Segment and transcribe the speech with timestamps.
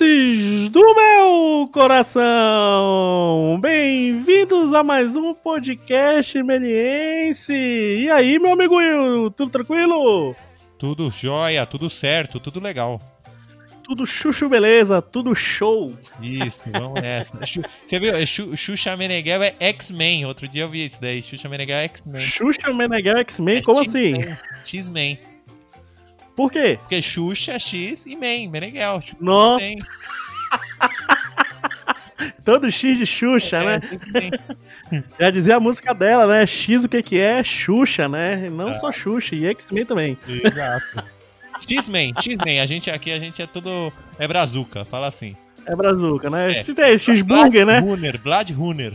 [0.00, 3.58] Melienses do meu coração!
[3.60, 7.52] Bem-vindos a mais um podcast meliense!
[7.52, 10.34] E aí, meu amigo Will, tudo tranquilo?
[10.76, 13.00] Tudo jóia, tudo certo, tudo legal.
[13.84, 15.92] Tudo chuchu beleza, tudo show.
[16.20, 17.38] Isso, vamos nessa.
[17.84, 18.14] Você viu?
[18.56, 20.24] Xuxa Meneghel é X-Men.
[20.24, 21.22] Outro dia eu vi isso daí.
[21.22, 22.22] Xuxa Meneghel é X-Men.
[22.22, 23.58] Xuxa Meneghel é X-Men?
[23.58, 24.14] É Como assim?
[24.64, 25.18] X-Men.
[26.34, 26.78] Por quê?
[26.80, 29.00] Porque Xuxa, X e Men, Meneghel.
[29.20, 29.64] Nossa.
[32.44, 33.80] Todo X de Xuxa, é, né?
[35.18, 36.44] Já dizia a música dela, né?
[36.46, 37.42] X o que que é?
[37.42, 38.50] Xuxa, né?
[38.50, 38.74] Não ah.
[38.74, 40.18] só Xuxa, e X-Men também.
[40.28, 41.04] Exato.
[41.60, 43.92] X-Men, X-Men, a gente aqui, a gente é tudo.
[44.18, 45.36] É brazuca, fala assim.
[45.66, 46.50] É brazuca, né?
[46.50, 46.54] É.
[46.62, 47.78] Se tem X-Burger, né?
[47.78, 48.92] Runner, Blood Runner.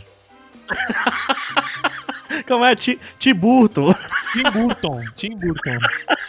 [2.47, 2.75] Como é?
[2.75, 3.93] Tim Burton.
[4.33, 5.77] Tim Burton, Tim Burton.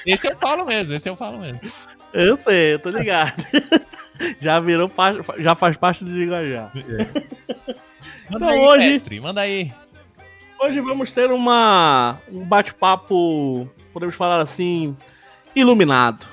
[0.06, 1.60] Esse eu falo mesmo, esse eu falo mesmo.
[2.12, 3.44] Eu sei, eu tô ligado.
[4.40, 4.90] já virou,
[5.38, 6.72] já faz parte do linguajar.
[6.76, 7.30] É.
[8.30, 9.72] Manda então, aí, hoje, mestre, manda aí.
[10.62, 14.96] Hoje vamos ter uma, um bate-papo, podemos falar assim,
[15.54, 16.26] iluminado,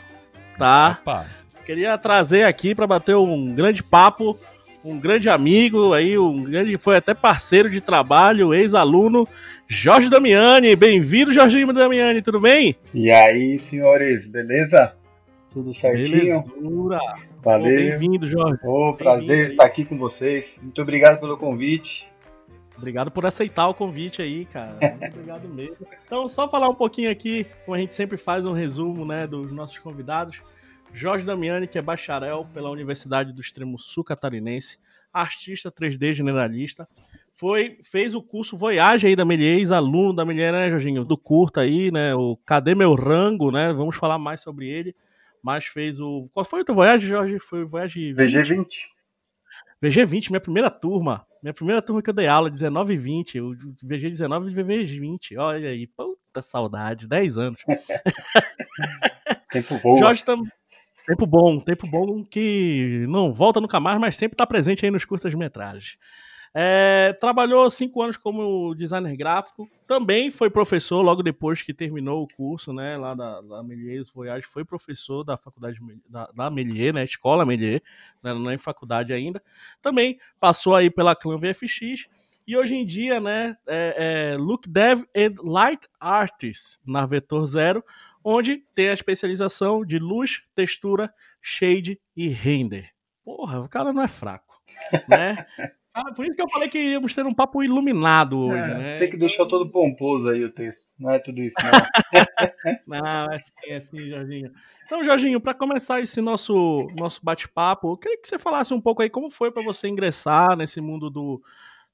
[0.57, 0.99] tá?
[1.01, 1.25] Opa.
[1.65, 4.39] Queria trazer aqui para bater um grande papo,
[4.83, 9.27] um grande amigo aí, um grande foi até parceiro de trabalho, ex-aluno,
[9.67, 10.75] Jorge Damiani.
[10.75, 12.75] Bem-vindo, Jorginho Damiani, tudo bem?
[12.93, 14.95] E aí, senhores, beleza?
[15.51, 16.43] Tudo certinho?
[16.43, 16.99] Belezura.
[17.43, 17.75] Valeu.
[17.75, 18.59] Bem-vindo, Jorge.
[18.63, 20.59] Oh, prazer estar aqui com vocês.
[20.61, 22.07] Muito obrigado pelo convite.
[22.77, 24.77] Obrigado por aceitar o convite aí, cara.
[24.99, 25.87] Muito obrigado mesmo.
[26.05, 29.51] Então, só falar um pouquinho aqui, como a gente sempre faz um resumo, né, dos
[29.51, 30.39] nossos convidados.
[30.97, 34.79] Jorge Damiani, que é bacharel pela Universidade do Extremo Sul Catarinense,
[35.13, 36.87] artista 3D generalista,
[37.35, 41.05] foi fez o curso Voyage aí da Melier, aluno da Melier, né, Jorginho?
[41.05, 43.71] Do curta aí, né, o Cadê Meu Rango, né?
[43.73, 44.95] Vamos falar mais sobre ele.
[45.41, 46.27] Mas fez o...
[46.33, 47.37] Qual foi o teu Voyage, Jorge?
[47.39, 48.17] Foi o Voyage 20?
[48.17, 48.67] VG20.
[49.81, 51.27] VG20, minha primeira turma.
[51.43, 53.41] Minha primeira turma que eu dei aula, 19 e 20.
[53.41, 53.51] O
[53.85, 55.37] VG19 e VG20.
[55.37, 57.61] Olha aí, puta saudade, 10 anos.
[59.51, 59.99] tempo bom.
[59.99, 60.43] Jorge tam...
[61.07, 65.05] Tempo bom, tempo bom que não volta nunca mais, mas sempre está presente aí nos
[65.05, 65.97] curtas-metragens.
[66.53, 72.27] É, trabalhou cinco anos como designer gráfico, também foi professor logo depois que terminou o
[72.27, 75.79] curso, né, lá da, da Melier Voyage, foi professor da faculdade
[76.09, 77.81] da, da Melier, né, escola Melier,
[78.21, 79.41] né, não é em faculdade ainda.
[79.81, 82.07] Também passou aí pela Clã VFX
[82.45, 87.83] e hoje em dia, né, é, é Look Dev and Light Artist na Vetor Zero,
[88.29, 92.89] onde tem a especialização de luz, textura, shade e render.
[93.23, 94.61] Porra, o cara não é fraco,
[95.07, 95.45] né?
[95.93, 98.97] Ah, por isso que eu falei que íamos ter um papo iluminado hoje, é, né?
[98.97, 100.93] Você que deixou todo pomposo aí o texto.
[100.99, 101.71] Não é tudo isso, não.
[103.01, 104.51] não, é assim, é assim, Jorginho.
[104.85, 109.01] Então, Jorginho, para começar esse nosso, nosso bate-papo, eu queria que você falasse um pouco
[109.01, 111.41] aí como foi para você ingressar nesse mundo do,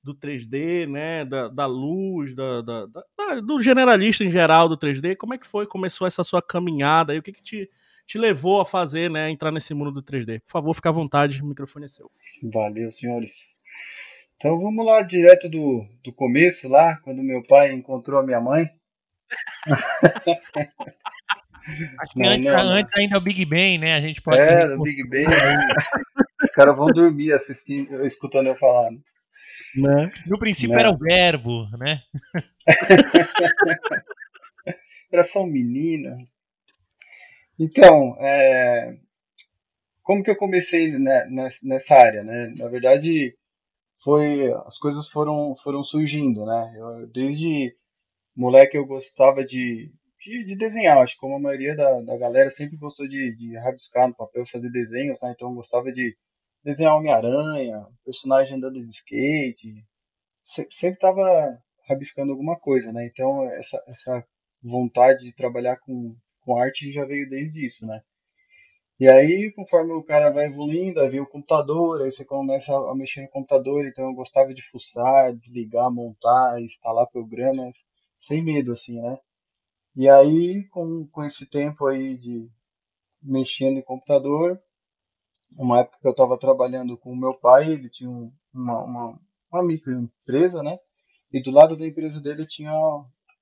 [0.03, 1.23] do 3D, né?
[1.23, 5.15] Da, da luz, da, da, da, do generalista em geral do 3D.
[5.15, 5.65] Como é que foi?
[5.65, 7.19] Começou essa sua caminhada aí?
[7.19, 7.69] O que, que te,
[8.05, 9.29] te levou a fazer, né?
[9.29, 10.41] Entrar nesse mundo do 3D?
[10.41, 12.11] Por favor, fica à vontade, o microfone é seu.
[12.43, 13.55] Valeu, senhores.
[14.35, 18.69] Então vamos lá direto do, do começo lá, quando meu pai encontrou a minha mãe.
[22.01, 23.95] Acho que não, antes, não, antes, ainda é o Big Ben, né?
[23.95, 24.37] A gente pode.
[24.37, 25.25] É, o Big Ben.
[26.43, 28.91] Os caras vão dormir assistindo, escutando eu falar.
[28.91, 28.97] Né?
[29.75, 30.11] Né?
[30.27, 30.81] No princípio né?
[30.81, 32.01] era o verbo, né?
[35.11, 36.17] era só um menino.
[37.59, 38.97] Então, é...
[40.01, 40.91] como que eu comecei
[41.63, 42.51] nessa área, né?
[42.57, 43.35] Na verdade,
[44.03, 46.73] foi as coisas foram foram surgindo, né?
[46.75, 47.75] Eu, desde
[48.35, 52.49] moleque eu gostava de, de, de, desenhar, acho que como a maioria da, da galera
[52.49, 55.33] sempre gostou de, de rabiscar no papel, fazer desenhos, né?
[55.35, 56.15] Então eu gostava de
[56.63, 59.85] desenhar Homem-Aranha, personagem andando de skate,
[60.71, 63.05] sempre tava rabiscando alguma coisa, né?
[63.05, 64.25] Então essa, essa
[64.61, 68.01] vontade de trabalhar com, com arte já veio desde isso, né?
[68.99, 72.95] E aí, conforme o cara vai evoluindo, aí vem o computador, aí você começa a
[72.95, 77.75] mexer no computador, então eu gostava de fuçar, desligar, montar, instalar programas,
[78.17, 79.17] sem medo, assim, né?
[79.95, 82.49] E aí, com, com esse tempo aí de
[83.21, 84.61] mexendo em computador,
[85.57, 89.19] uma época que eu estava trabalhando com o meu pai, ele tinha uma, uma,
[89.51, 90.77] uma microempresa, né?
[91.31, 92.73] E do lado da empresa dele tinha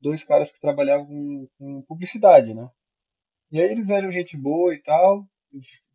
[0.02, 2.70] dois caras que trabalhavam com, com publicidade, né?
[3.52, 5.26] E aí eles eram gente boa e tal,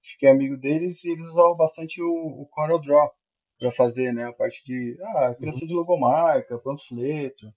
[0.02, 3.10] fiquei amigo deles e eles usavam bastante o, o Corel Draw
[3.58, 5.68] para fazer né, a parte de ah, criação uhum.
[5.68, 7.52] de logomarca, panfleto,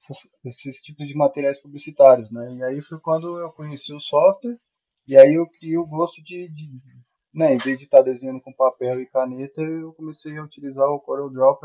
[0.00, 2.30] esses, esses tipos de materiais publicitários.
[2.30, 2.54] Né?
[2.54, 4.56] E aí foi quando eu conheci o software
[5.06, 6.80] E aí eu criei o gosto de, de
[7.34, 11.00] né, em vez de estar desenhando com papel e caneta, eu comecei a utilizar o
[11.00, 11.58] CorelDRAW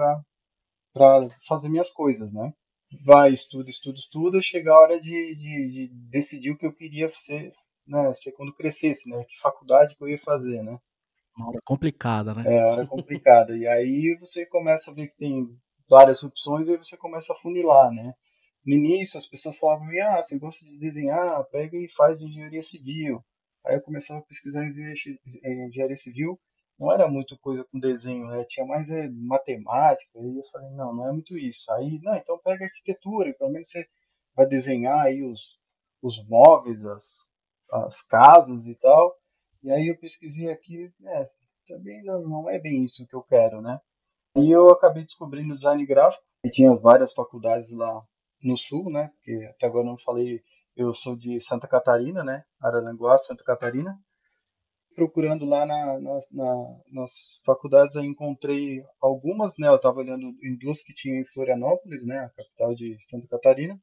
[0.93, 2.51] para fazer minhas coisas, né?
[3.05, 7.07] Vai, estuda, estuda, estuda, chega a hora de, de, de decidir o que eu queria
[7.11, 7.53] ser,
[7.85, 9.23] né, ser quando crescesse, né?
[9.25, 10.79] Que faculdade que eu ia fazer, né?
[11.37, 12.57] Uma hora complicada, né?
[12.57, 13.55] É, hora complicada.
[13.55, 15.47] e aí você começa a ver que tem
[15.87, 18.13] várias opções e aí você começa a funilar, né?
[18.65, 23.23] No início as pessoas falavam, ah, você gosta de desenhar, pega e faz engenharia civil.
[23.65, 26.39] Aí eu começava a pesquisar em engenharia civil,
[26.79, 28.45] não era muito coisa com desenho, né?
[28.47, 31.69] tinha mais é, matemática, e eu falei, não, não é muito isso.
[31.73, 33.85] Aí, não, então pega arquitetura, pelo menos você
[34.33, 35.59] vai desenhar aí os,
[36.01, 37.25] os móveis, as,
[37.71, 39.13] as casas e tal.
[39.61, 41.29] E aí eu pesquisei aqui, é,
[41.67, 43.79] também não, não é bem isso que eu quero, né?
[44.37, 48.01] E eu acabei descobrindo design gráfico, e tinha várias faculdades lá
[48.41, 49.11] no sul, né?
[49.15, 50.41] Porque até agora não falei
[50.79, 52.45] eu sou de Santa Catarina, né?
[52.61, 53.99] Araranguá, Santa Catarina.
[54.95, 56.55] Procurando lá na, nas, na,
[56.93, 57.11] nas
[57.45, 59.67] faculdades, eu encontrei algumas, né?
[59.67, 62.19] Eu estava olhando em duas que tinham em Florianópolis, né?
[62.19, 63.77] A capital de Santa Catarina.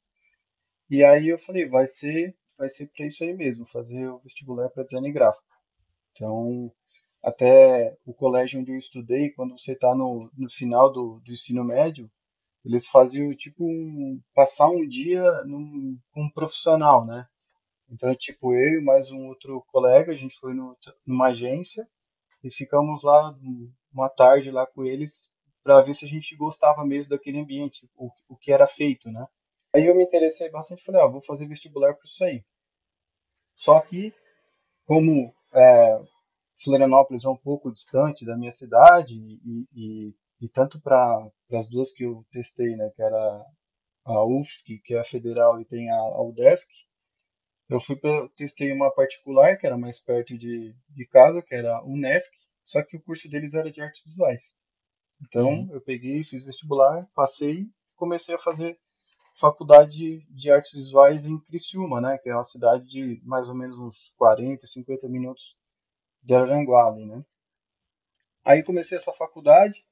[0.88, 4.70] E aí eu falei, vai ser, vai ser para isso aí mesmo, fazer o vestibular
[4.70, 5.44] para design gráfico.
[6.12, 6.72] Então,
[7.22, 11.62] até o colégio onde eu estudei, quando você está no, no final do, do ensino
[11.62, 12.10] médio,
[12.66, 17.26] eles faziam tipo um, passar um dia num, com um profissional, né?
[17.88, 20.76] Então, tipo, eu e mais um outro colega, a gente foi no,
[21.06, 21.86] numa agência
[22.42, 23.32] e ficamos lá
[23.92, 25.30] uma tarde lá com eles
[25.62, 29.24] para ver se a gente gostava mesmo daquele ambiente, o, o que era feito, né?
[29.72, 32.44] Aí eu me interessei bastante e falei, ah, vou fazer vestibular para isso aí.
[33.54, 34.12] Só que,
[34.84, 36.00] como é,
[36.62, 41.92] Florianópolis é um pouco distante da minha cidade e, e, e tanto para as duas
[41.92, 43.44] que eu testei, né, que era
[44.04, 46.68] a UFSC, que é a federal, e tem a, a UDESC,
[47.68, 47.98] eu fui
[48.36, 52.30] testei uma particular, que era mais perto de, de casa, que era a Unesc,
[52.62, 54.54] só que o curso deles era de artes visuais.
[55.20, 55.68] Então, uhum.
[55.72, 58.78] eu peguei, fiz vestibular, passei e comecei a fazer
[59.34, 63.78] faculdade de artes visuais em Criciúma, né, que é uma cidade de mais ou menos
[63.78, 65.56] uns 40, 50 minutos
[66.22, 67.24] de Aranguá, né.
[68.44, 69.84] Aí comecei essa faculdade,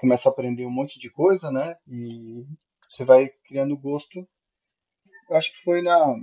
[0.00, 1.76] começa a aprender um monte de coisa, né?
[1.86, 2.46] E
[2.88, 4.26] você vai criando gosto.
[5.28, 6.16] Eu acho que foi na,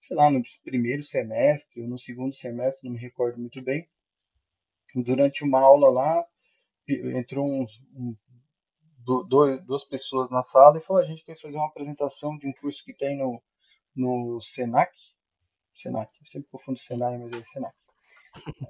[0.00, 3.86] sei lá, no primeiro semestre ou no segundo semestre, não me recordo muito bem.
[4.94, 6.24] Durante uma aula lá,
[6.88, 8.16] entrou uns, um,
[9.28, 12.52] dois, duas pessoas na sala e falou: a gente quer fazer uma apresentação de um
[12.54, 13.40] curso que tem no,
[13.94, 14.90] no Senac.
[15.74, 17.74] Senac, eu sempre confundo Senai, mas é Senac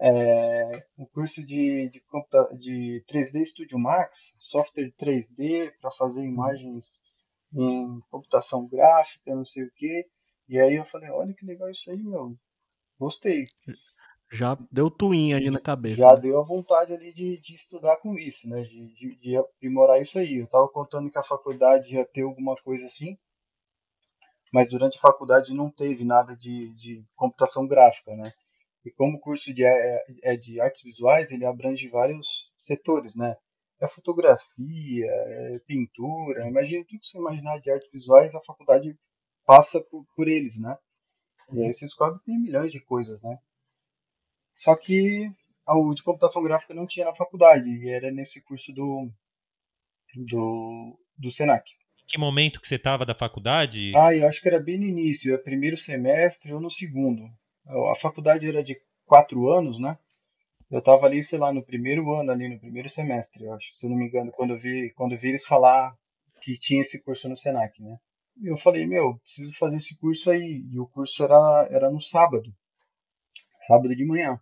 [0.01, 2.03] é, um curso de, de,
[2.59, 7.03] de 3D Studio Max, software 3D para fazer imagens
[7.53, 10.07] em computação gráfica, não sei o que.
[10.49, 12.37] E aí eu falei, olha que legal isso aí, meu.
[12.99, 13.45] Gostei.
[14.33, 16.03] Já deu twin ali na cabeça.
[16.03, 16.21] Já né?
[16.21, 18.63] deu a vontade ali de, de estudar com isso, né?
[18.63, 20.37] De, de, de, aprimorar isso aí.
[20.37, 23.19] Eu tava contando que a faculdade ia ter alguma coisa assim,
[24.53, 28.33] mas durante a faculdade não teve nada de, de computação gráfica, né?
[28.85, 32.27] E como o curso de, é, é de artes visuais, ele abrange vários
[32.65, 33.37] setores, né?
[33.81, 38.97] É fotografia, é pintura, imagina tudo que você imaginar de artes visuais, a faculdade
[39.47, 40.77] passa por, por eles, né?
[41.53, 43.39] E aí você descobre que tem milhões de coisas, né?
[44.55, 45.31] Só que
[45.67, 49.11] o de computação gráfica não tinha na faculdade, e era nesse curso do,
[50.15, 51.65] do, do Senac.
[52.07, 53.93] Que momento que você estava da faculdade?
[53.97, 57.31] Ah, eu acho que era bem no início, é primeiro semestre ou no segundo
[57.91, 59.99] a faculdade era de quatro anos, né?
[60.71, 63.87] Eu estava ali, sei lá, no primeiro ano, ali no primeiro semestre, eu acho, se
[63.87, 65.97] eu não me engano, quando eu vi, quando eu vi eles falar
[66.41, 67.99] que tinha esse curso no Senac, né?
[68.43, 70.65] Eu falei, meu, preciso fazer esse curso aí.
[70.71, 72.55] E o curso era, era no sábado,
[73.67, 74.41] sábado de manhã.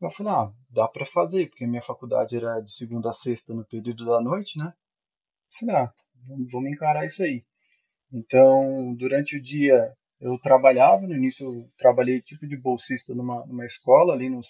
[0.00, 3.54] Eu falei, ah, dá para fazer, porque a minha faculdade era de segunda a sexta
[3.54, 4.74] no período da noite, né?
[5.52, 5.94] Eu falei, ah,
[6.50, 7.44] vamos encarar isso aí.
[8.12, 13.66] Então, durante o dia, eu trabalhava, no início eu trabalhei tipo de bolsista numa, numa
[13.66, 14.40] escola ali no,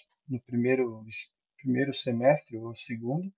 [0.47, 1.03] primeiro,
[1.57, 3.29] primeiro semestre ou segundo,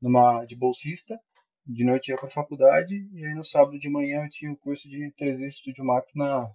[0.00, 1.18] numa de bolsista.
[1.66, 4.56] De noite ia para a faculdade e aí no sábado de manhã eu tinha o
[4.58, 6.46] curso de 3D Studio Max na,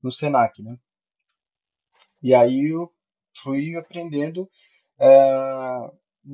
[0.00, 0.78] no Senac, né?
[2.22, 2.90] E aí eu
[3.42, 4.48] fui aprendendo
[5.00, 5.90] é,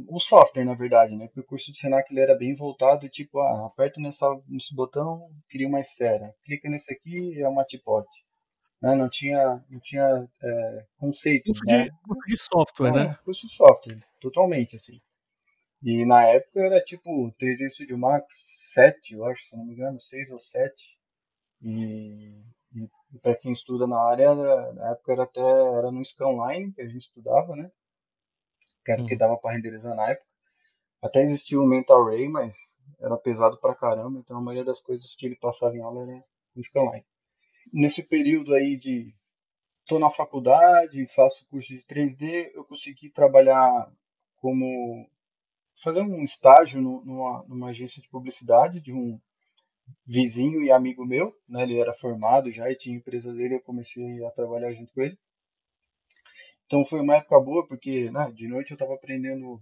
[0.08, 1.26] o software, na verdade, né?
[1.26, 5.30] Porque o curso de Senac ele era bem voltado, tipo, ah, aperta nessa, nesse botão,
[5.48, 6.34] cria uma esfera.
[6.44, 8.24] Clica nesse aqui, é uma tipote.
[8.80, 8.94] Né?
[8.94, 11.46] Não tinha, não tinha é, conceito.
[11.46, 11.84] Curso, né?
[11.84, 13.18] de, curso de software, não, né?
[13.24, 15.00] Curso de software, totalmente, assim.
[15.82, 18.26] E na época era tipo 3D Studio Max
[18.72, 20.72] 7, eu acho, se não me engano, 6 ou 7.
[21.60, 22.32] E,
[22.74, 24.34] E, e para quem estuda na área,
[24.72, 27.70] na época era até era no Scanline que a gente estudava, né?
[28.84, 29.18] Que era o que Uhum.
[29.18, 30.26] dava para renderizar na época.
[31.02, 35.14] Até existia o Mental Ray, mas era pesado pra caramba, então a maioria das coisas
[35.16, 36.24] que ele passava em aula era
[36.62, 37.04] Scanline.
[37.72, 39.14] Nesse período aí de
[39.86, 43.90] tô na faculdade, faço curso de 3D, eu consegui trabalhar
[44.36, 45.08] como
[45.82, 49.20] fazer um estágio numa, numa agência de publicidade de um
[50.06, 51.62] vizinho e amigo meu, né?
[51.64, 55.18] Ele era formado já e tinha empresa dele, eu comecei a trabalhar junto com ele.
[56.72, 59.60] Então foi uma época boa porque, né, de noite eu estava aprendendo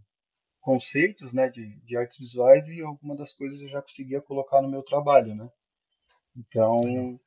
[0.60, 4.68] conceitos, né, de, de artes visuais e algumas das coisas eu já conseguia colocar no
[4.68, 5.50] meu trabalho, né?
[6.36, 7.18] Então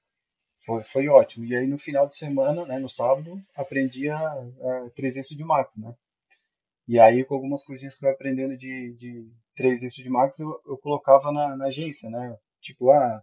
[0.65, 1.43] foi, foi ótimo.
[1.43, 5.75] E aí no final de semana, né, no sábado, aprendi a, a 300 de Max,
[5.75, 5.93] né?
[6.87, 10.61] E aí com algumas coisinhas que eu ia aprendendo de, de 300 de Max, eu,
[10.65, 12.37] eu colocava na, na agência, né?
[12.61, 13.21] Tipo, ah,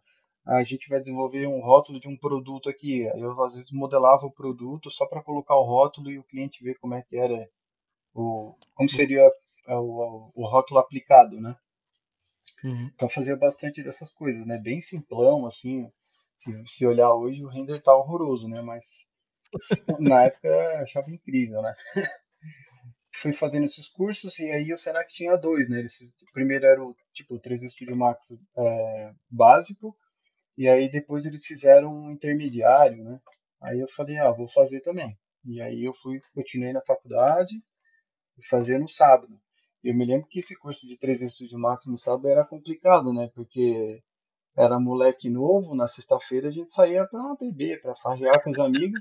[0.50, 3.02] a gente vai desenvolver um rótulo de um produto aqui.
[3.02, 6.76] Eu às vezes modelava o produto só para colocar o rótulo e o cliente ver
[6.80, 7.48] como é que era
[8.12, 9.30] o como seria
[9.68, 11.54] o, o, rótulo aplicado, né?
[12.64, 12.90] Uhum.
[12.92, 14.58] Então fazia bastante dessas coisas, né?
[14.58, 15.88] Bem simplão, assim.
[16.40, 18.60] Se, se olhar hoje, o render tá horroroso, né?
[18.60, 18.84] Mas
[20.00, 21.74] na época eu achava incrível, né?
[23.14, 25.78] Fui fazendo esses cursos e aí o Senac tinha dois, né?
[25.78, 29.96] Eles, o primeiro era o tipo o 3D Studio Max é, básico
[30.56, 33.20] e aí depois eles fizeram um intermediário, né?
[33.62, 35.16] Aí eu falei, ah, vou fazer também.
[35.44, 37.54] E aí eu fui, continuei na faculdade
[38.38, 39.38] e fazia no sábado.
[39.82, 43.30] Eu me lembro que esse curso de 3D Studio Max no sábado era complicado, né?
[43.34, 44.02] Porque
[44.56, 49.00] era moleque novo, na sexta-feira a gente saía para beber, para farrear com os amigos,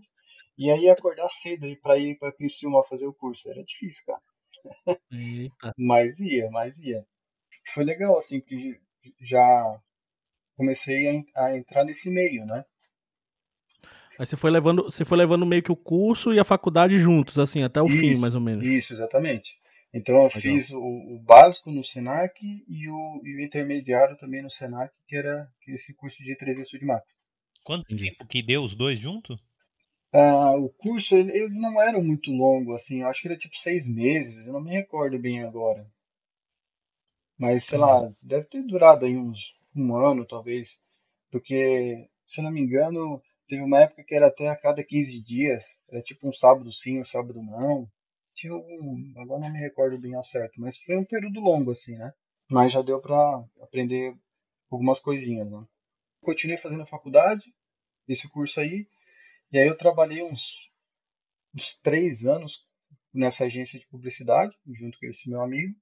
[0.58, 3.50] e aí acordar cedo aí para ir para Criciúma fazer o curso.
[3.50, 4.22] Era difícil, cara.
[5.77, 7.06] Mas ia, mas ia.
[7.74, 8.79] Foi legal, assim, que
[9.22, 9.82] já
[10.60, 12.66] comecei a, a entrar nesse meio, né?
[14.18, 17.39] Aí você foi levando, você foi levando meio que o curso e a faculdade juntos,
[17.39, 18.75] assim, até o fim, Isso, mais ou menos.
[18.78, 19.58] Isso, exatamente.
[19.94, 20.60] Então eu Legal.
[20.60, 25.16] fiz o, o básico no Senac e o, e o intermediário também no Senac, que
[25.18, 27.20] era que esse curso de 3D Studio Max.
[27.63, 28.04] Quanto Entendi.
[28.04, 29.39] tempo que deu os dois juntos?
[30.13, 33.58] Ah, o curso, ele- eles não eram muito longos, assim, eu acho que era tipo
[33.58, 35.84] seis meses, eu não me recordo bem agora.
[37.39, 40.82] Mas, sei lá, deve ter durado aí uns um ano, talvez,
[41.32, 45.66] porque, se não me engano, teve uma época que era até a cada 15 dias,
[45.90, 47.90] era tipo um sábado sim, um sábado não.
[48.34, 51.98] Tinha algum, agora não me recordo bem ao certo, mas foi um período longo, assim,
[51.98, 52.14] né?
[52.50, 54.16] Mas já deu pra aprender
[54.72, 55.66] algumas coisinhas, né?
[56.22, 57.54] Continuei fazendo a faculdade,
[58.08, 58.88] esse curso aí,
[59.52, 60.70] e aí eu trabalhei uns,
[61.56, 62.68] uns três anos
[63.14, 65.76] nessa agência de publicidade, junto com esse meu amigo.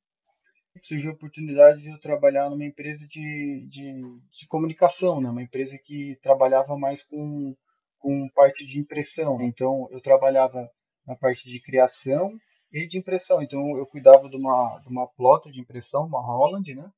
[0.84, 3.94] Surgiu a oportunidade de eu trabalhar numa empresa de, de,
[4.32, 5.30] de comunicação, né?
[5.30, 7.56] uma empresa que trabalhava mais com,
[7.98, 9.42] com parte de impressão.
[9.42, 10.70] Então eu trabalhava
[11.06, 12.32] na parte de criação
[12.72, 13.42] e de impressão.
[13.42, 16.92] Então eu cuidava de uma, de uma plota de impressão, uma Holland, né?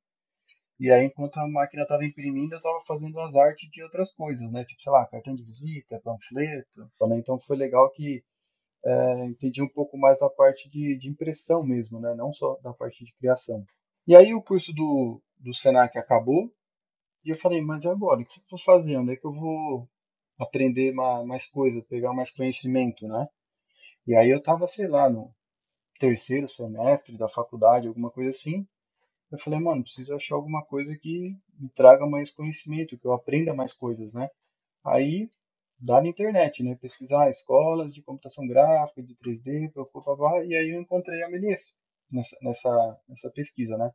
[0.80, 4.50] E aí, enquanto a máquina estava imprimindo, eu estava fazendo as artes de outras coisas,
[4.50, 4.64] né?
[4.64, 6.90] Tipo, sei lá, cartão de visita, panfleto.
[7.18, 8.24] Então foi legal que
[8.86, 12.14] é, entendi um pouco mais da parte de, de impressão mesmo, né?
[12.16, 13.66] Não só da parte de criação.
[14.08, 16.52] E aí o curso do, do Senac acabou
[17.24, 18.22] e eu falei, mas e agora?
[18.22, 18.98] O que eu vou fazer?
[18.98, 19.88] Onde é que eu vou
[20.40, 23.28] aprender mais, coisa, pegar mais conhecimento, né?
[24.08, 25.34] E aí eu tava, sei lá, no
[26.00, 28.66] terceiro semestre da faculdade, alguma coisa assim.
[29.32, 33.54] Eu falei, mano, preciso achar alguma coisa que me traga mais conhecimento, que eu aprenda
[33.54, 34.30] mais coisas, né?
[34.84, 35.30] Aí,
[35.80, 36.76] dá na internet, né?
[36.76, 41.72] Pesquisar escolas de computação gráfica, de 3D, papapá, e aí eu encontrei a Melissa
[42.12, 43.92] nessa, nessa, nessa pesquisa, né?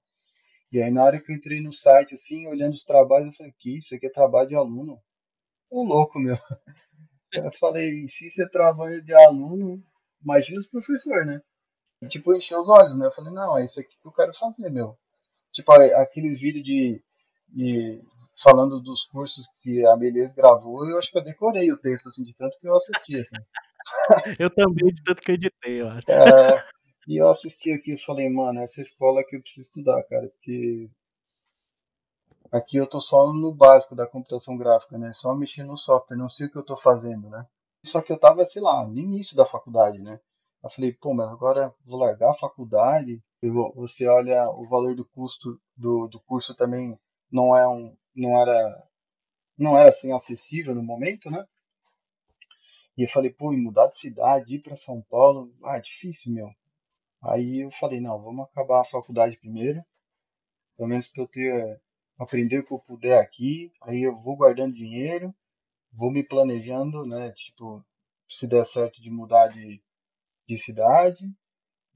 [0.72, 3.54] E aí, na hora que eu entrei no site, assim, olhando os trabalhos, eu falei,
[3.58, 5.00] que isso aqui é trabalho de aluno?
[5.70, 6.36] Ô, louco, meu.
[7.32, 9.82] Eu falei, se você trabalha de aluno,
[10.22, 11.40] imagina os professores, né?
[12.00, 13.06] E, tipo, encheu os olhos, né?
[13.06, 14.96] Eu falei, não, é isso aqui que eu quero fazer, meu.
[15.52, 17.03] Tipo, aqueles vídeos de,
[17.54, 18.02] de
[18.42, 22.24] falando dos cursos que a Beleza gravou, eu acho que eu decorei o texto, assim,
[22.24, 23.36] de tanto que eu assisti, assim.
[24.40, 26.10] Eu também, de tanto que eu editei, eu acho.
[26.10, 26.64] É,
[27.06, 30.88] e eu assisti aqui e falei, mano, essa escola que eu preciso estudar, cara, porque
[32.50, 35.12] aqui eu tô só no básico da computação gráfica, né?
[35.12, 37.46] Só mexendo no software, não sei o que eu tô fazendo, né?
[37.84, 40.18] Só que eu tava, sei lá, no início da faculdade, né?
[40.62, 43.22] Eu falei, pô, mas agora vou largar a faculdade.
[43.76, 46.98] Você olha o valor do custo do, do curso também
[47.34, 48.88] não é um, não era,
[49.58, 51.44] não era assim acessível no momento, né?
[52.96, 56.48] E eu falei, pô, mudar de cidade, ir para São Paulo, ah, é difícil, meu.
[57.22, 59.84] Aí eu falei, não, vamos acabar a faculdade primeiro,
[60.76, 61.80] pelo menos para eu ter
[62.18, 63.72] aprender o que eu puder aqui.
[63.82, 65.34] Aí eu vou guardando dinheiro
[65.96, 67.32] vou me planejando, né?
[67.32, 67.84] Tipo,
[68.28, 69.82] se der certo de mudar de,
[70.46, 71.24] de cidade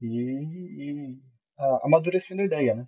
[0.01, 1.19] e, e
[1.57, 2.87] a, amadurecendo a ideia, né?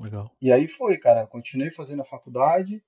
[0.00, 0.34] Legal.
[0.40, 1.26] E aí foi, cara.
[1.26, 2.82] Continuei fazendo a faculdade,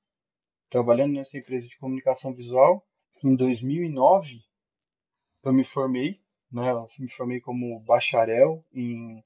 [0.70, 2.86] trabalhando nessa empresa de comunicação visual.
[3.22, 4.40] Em 2009,
[5.44, 6.70] eu me formei, né?
[6.70, 9.22] Eu me formei como bacharel em,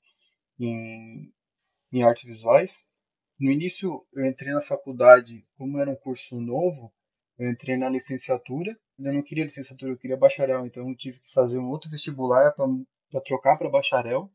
[0.59, 1.33] em,
[1.93, 2.85] em artes visuais.
[3.39, 6.93] No início, eu entrei na faculdade, como era um curso novo,
[7.39, 8.77] eu entrei na licenciatura.
[8.99, 12.53] Eu não queria licenciatura, eu queria bacharel, então eu tive que fazer um outro vestibular
[12.53, 14.31] para trocar para bacharel.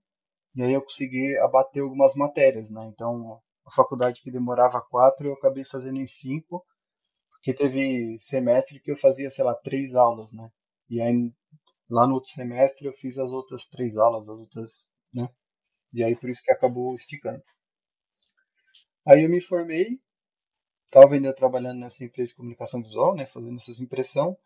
[0.55, 2.85] E aí eu consegui abater algumas matérias, né?
[2.87, 6.65] Então, a faculdade que demorava quatro, eu acabei fazendo em cinco,
[7.31, 10.49] porque teve semestre que eu fazia, sei lá, três aulas, né?
[10.89, 11.33] E aí,
[11.89, 14.71] lá no outro semestre, eu fiz as outras três aulas, as outras,
[15.13, 15.29] né?
[15.93, 17.43] E aí, por isso que acabou esticando.
[19.05, 19.99] Aí eu me formei,
[20.85, 23.25] estava ainda trabalhando nessa empresa de comunicação visual, né?
[23.25, 24.37] Fazendo essas impressão.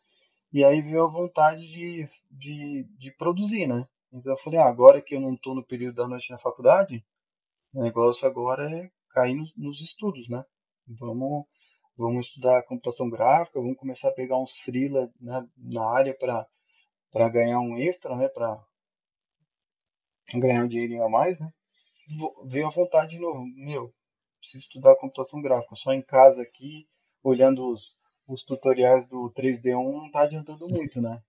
[0.53, 3.87] E aí veio a vontade de, de, de produzir, né?
[4.15, 7.05] Então eu falei, ah, agora que eu não estou no período da noite na faculdade,
[7.73, 10.41] o negócio agora é cair nos, nos estudos, né?
[10.87, 11.45] Vamos,
[11.97, 17.59] vamos estudar computação gráfica, vamos começar a pegar uns freela né, na área para ganhar
[17.59, 18.29] um extra, né?
[18.29, 18.57] Para
[20.35, 21.51] ganhar um dinheirinho a mais, né?
[22.45, 23.93] Veio a vontade de novo, meu,
[24.39, 26.87] preciso estudar computação gráfica, só em casa aqui,
[27.21, 31.21] olhando os, os tutoriais do 3D1 não tá adiantando muito, né?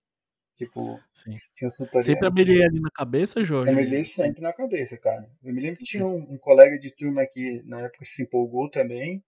[0.57, 1.37] Tipo, Sim.
[1.55, 2.07] tinha os tutoriais.
[2.07, 3.71] Sempre a ali na cabeça, Jorge?
[3.71, 5.31] A Melier sempre na cabeça, cara.
[5.45, 8.71] Eu me lembro que tinha um, um, colega de turma que na época se empolgou
[8.71, 9.23] também.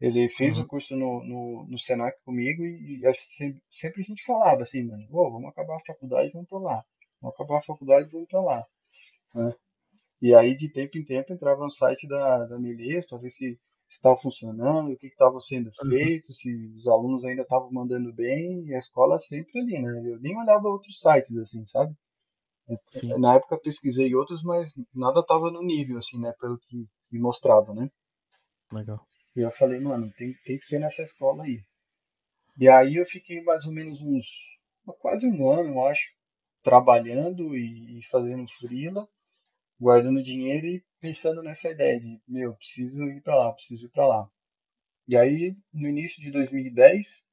[0.00, 0.64] Ele fez o Uhum.
[0.64, 4.82] um curso no, no, no Senac comigo e, e sempre, sempre, a gente falava assim,
[4.82, 6.84] mano, oh, vamos acabar a faculdade, vamos pra lá.
[7.20, 8.66] Vamos acabar a faculdade, vamos pra lá.
[9.34, 9.54] Né?
[10.20, 13.56] E aí, de tempo em tempo, entrava no site da, da Melier para ver se
[13.94, 15.88] estava funcionando, o que estava sendo Uhum.
[15.88, 19.90] feito, se os alunos ainda estavam mandando bem, e a escola sempre ali, né?
[20.12, 21.94] Eu nem olhava outros sites, assim, sabe?
[22.90, 23.18] Sim.
[23.18, 26.32] Na época eu pesquisei outros, mas nada estava no nível, assim, né?
[26.40, 27.90] Pelo que, que mostrava, né?
[28.72, 29.00] Legal.
[29.34, 31.62] E eu falei, mano, tem, tem que ser nessa escola aí.
[32.58, 34.26] E aí eu fiquei mais ou menos uns,
[34.98, 36.12] quase um ano, eu acho,
[36.62, 39.08] trabalhando e, e fazendo freela,
[39.80, 44.06] guardando dinheiro e pensando nessa ideia de, meu, preciso ir para lá, preciso ir para
[44.06, 44.30] lá.
[45.08, 47.26] E aí, no início de 2010,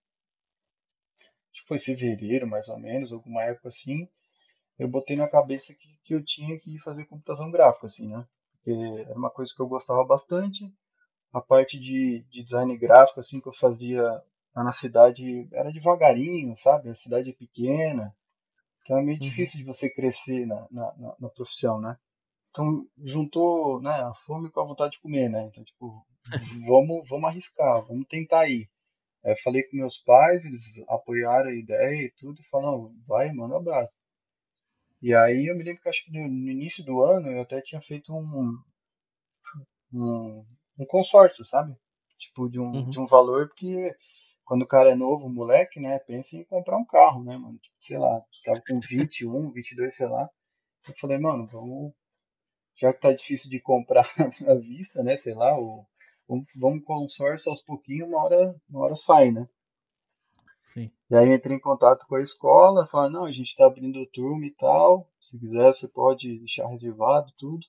[1.52, 4.08] acho que foi fevereiro mais ou menos, alguma época assim,
[4.80, 8.26] eu botei na cabeça que, que eu tinha que fazer computação gráfica, assim, né?
[8.54, 10.74] Porque era uma coisa que eu gostava bastante.
[11.34, 14.04] A parte de, de design gráfico, assim, que eu fazia
[14.56, 16.90] lá na cidade, era devagarinho, sabe?
[16.90, 18.16] A cidade é pequena,
[18.84, 19.30] então é meio Uhum.
[19.30, 21.98] difícil de você crescer na, na, na, na profissão, né?
[22.56, 25.44] Então juntou né, a fome com a vontade de comer, né?
[25.48, 26.08] Então, tipo,
[26.66, 28.70] vamos, vamos arriscar, vamos tentar ir.
[29.26, 33.30] Aí eu falei com meus pais, eles apoiaram a ideia e tudo, e falaram, vai,
[33.34, 33.98] manda abraço.
[35.02, 37.62] E aí eu me lembro que acho que no, no início do ano eu até
[37.62, 38.58] tinha feito um,
[39.94, 40.46] um,
[40.80, 41.76] um consórcio, sabe?
[42.18, 42.90] Tipo, de um, Uhum.
[42.90, 43.96] de um valor, porque
[44.46, 47.58] quando o cara é novo, moleque, né, pensa em comprar um carro, né, mano?
[47.58, 50.30] Tipo, sei lá, tava com 21, 22, sei lá.
[50.88, 51.94] Eu falei, mano, vamos,
[52.76, 54.08] já que tá difícil de comprar
[54.48, 55.88] à vista, né, sei lá, ou,
[56.28, 59.48] vamos, vamos consórcio aos pouquinhos, uma hora, uma hora sai, né?
[60.64, 60.92] Sim.
[61.10, 64.46] E aí entrei em contato com a escola, falaram, não, a gente está abrindo turma
[64.46, 67.66] e tal, se quiser você pode deixar reservado tudo.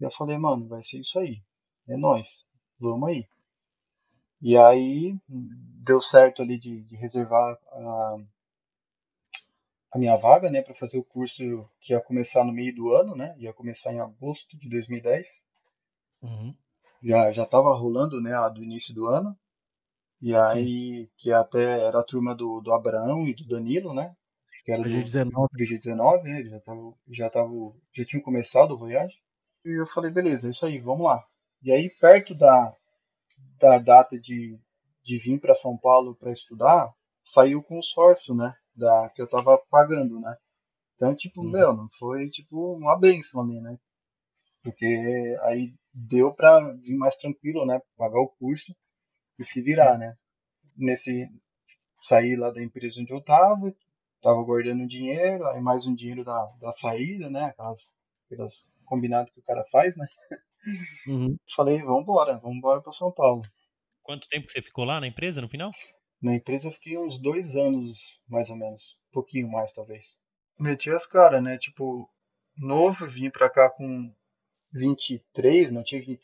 [0.00, 1.42] E eu falei, mano, vai ser isso aí,
[1.88, 2.46] é nós,
[2.78, 3.26] vamos aí.
[4.40, 8.16] E aí deu certo ali de, de reservar a,
[9.92, 13.16] a minha vaga, né, para fazer o curso que ia começar no meio do ano,
[13.16, 15.28] né, ia começar em agosto de 2010.
[16.22, 16.54] Uhum.
[17.02, 19.36] Já já estava rolando, né, a do início do ano.
[20.20, 24.14] E aí, que até era a turma do, do Abraão e do Danilo, né?
[24.64, 25.46] Que era A do G19.
[25.58, 26.40] VG19, né?
[26.40, 29.16] Eles já, tavam, já, tavam, já tinham começado o Voyage.
[29.64, 31.24] E eu falei, beleza, é isso aí, vamos lá.
[31.62, 32.74] E aí, perto da,
[33.58, 34.58] da data de,
[35.02, 36.92] de vir para São Paulo para estudar,
[37.24, 38.54] saiu o consórcio, né?
[38.74, 40.36] Da, que eu tava pagando, né?
[40.96, 41.50] Então, tipo, Uhum.
[41.50, 43.78] meu, não foi tipo uma benção ali, né?
[44.62, 44.86] Porque
[45.42, 47.80] aí deu pra vir mais tranquilo, né?
[47.96, 48.74] Pagar o curso
[49.38, 50.16] e se virar, né?
[50.76, 51.28] Nesse
[52.02, 53.74] saí lá da empresa onde eu tava,
[54.22, 57.46] tava guardando dinheiro, aí mais um dinheiro da, da saída, né?
[57.46, 57.90] Aquelas,
[58.26, 60.06] aquelas combinadas que o cara faz, né?
[61.06, 61.36] Uhum.
[61.56, 63.42] Falei, vamos embora, vamos embora para São Paulo.
[64.02, 65.70] Quanto tempo que você ficou lá na empresa no final?
[66.22, 68.98] Na empresa eu fiquei uns dois anos, mais ou menos.
[69.08, 70.18] Um pouquinho mais, talvez.
[70.58, 71.56] Meti as caras, né?
[71.56, 72.08] Tipo,
[72.56, 74.14] novo, vim pra cá com
[74.72, 76.20] 23, não tinha 20,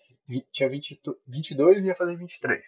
[0.52, 2.62] tinha 20, 22 e ia fazer 23.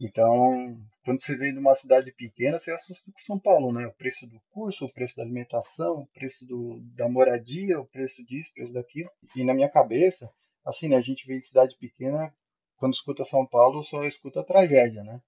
[0.00, 3.86] Então, quando você vem de uma cidade pequena, você assusta com São Paulo, né?
[3.86, 8.24] O preço do curso, o preço da alimentação, o preço do, da moradia, o preço
[8.24, 9.10] disso, o preço daquilo.
[9.36, 10.32] E na minha cabeça,
[10.64, 10.96] assim, né?
[10.96, 12.34] A gente vem de cidade pequena,
[12.76, 15.20] quando escuta São Paulo, só escuta tragédia, né?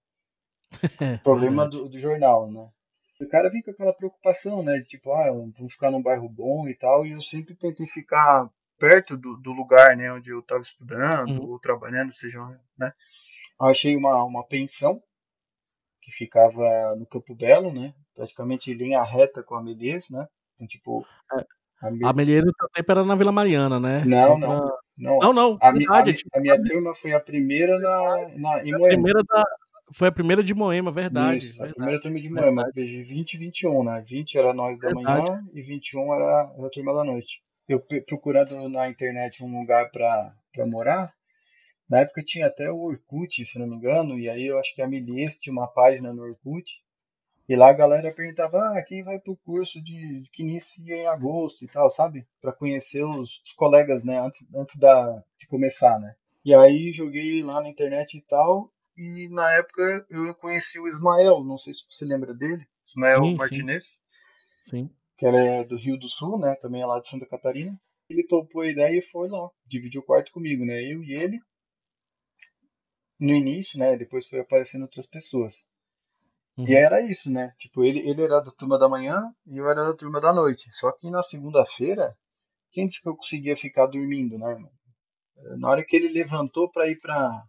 [1.23, 2.69] Problema do, do jornal, né?
[3.21, 4.79] O cara vem com aquela preocupação, né?
[4.79, 7.07] De tipo, ah, vamos ficar num bairro bom e tal.
[7.07, 10.13] E eu sempre tentei ficar perto do, do lugar, né?
[10.13, 11.51] Onde eu estava estudando Uhum.
[11.53, 12.39] ou trabalhando, seja,
[12.77, 12.93] né?
[13.61, 15.01] Achei uma, uma pensão
[16.01, 17.95] que ficava no Campo Belo, né?
[18.15, 20.27] Praticamente em linha reta com a Melies, né?
[20.57, 21.07] Então, tipo,
[21.39, 21.45] É.
[21.87, 24.05] a Me- A Melheiro no teu tempo era na Vila Mariana, né?
[24.05, 24.49] Não, Só não.
[24.61, 25.19] pra- não.
[25.21, 26.11] Não, não, A, a, verdade.
[26.11, 28.89] mi- tipo, a minha turma foi a primeira na, na, em a Moema.
[28.95, 29.45] primeira da...
[29.93, 31.39] Foi a primeira de Moema, verdade.
[31.39, 32.87] Isso, a verdade, primeira turma de Moema, verdade.
[32.89, 34.01] de 20 e 21, né?
[34.01, 35.31] 20 era nós da Verdade.
[35.31, 37.43] manhã e 21 era, era a turma da noite.
[37.69, 41.13] Eu procurando na internet um lugar pra, pra morar,
[41.89, 44.83] na época tinha até o Orkut, se não me engano, e aí eu acho que
[44.83, 46.81] a Milies tinha uma página no Orkut,
[47.49, 51.65] e lá a galera perguntava, ah, quem vai pro curso de que inicia em agosto
[51.65, 52.27] e tal, sabe?
[52.41, 56.15] Pra conhecer os, os colegas, né, antes, antes da, de começar, né?
[56.45, 61.43] E aí joguei lá na internet e tal, e na época eu conheci o Ismael,
[61.45, 63.85] não sei se você lembra dele, Ismael Sim, sim, Martinez,
[64.65, 64.91] sim.
[65.17, 67.79] que ele é do Rio do Sul, né, também é lá de Santa Catarina.
[68.09, 71.41] Ele topou a ideia e foi lá, dividiu o quarto comigo, né, eu e ele,
[73.19, 75.55] no início, né, depois foi aparecendo outras pessoas.
[76.57, 76.69] Uhum.
[76.69, 77.55] E era isso, né?
[77.59, 80.69] Tipo, ele, ele era da turma da manhã e eu era da turma da noite.
[80.73, 82.15] Só que na segunda-feira,
[82.71, 84.57] quem disse que eu conseguia ficar dormindo, né?
[85.59, 87.43] Na hora que ele levantou pra ir pra,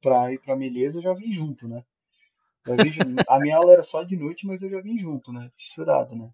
[0.00, 1.84] pra ir pra Meleza, eu já vim junto, né?
[2.66, 3.16] Vim.
[3.28, 5.50] A minha aula era só de noite, mas eu já vim junto, né?
[5.56, 6.30] Fissurado, né?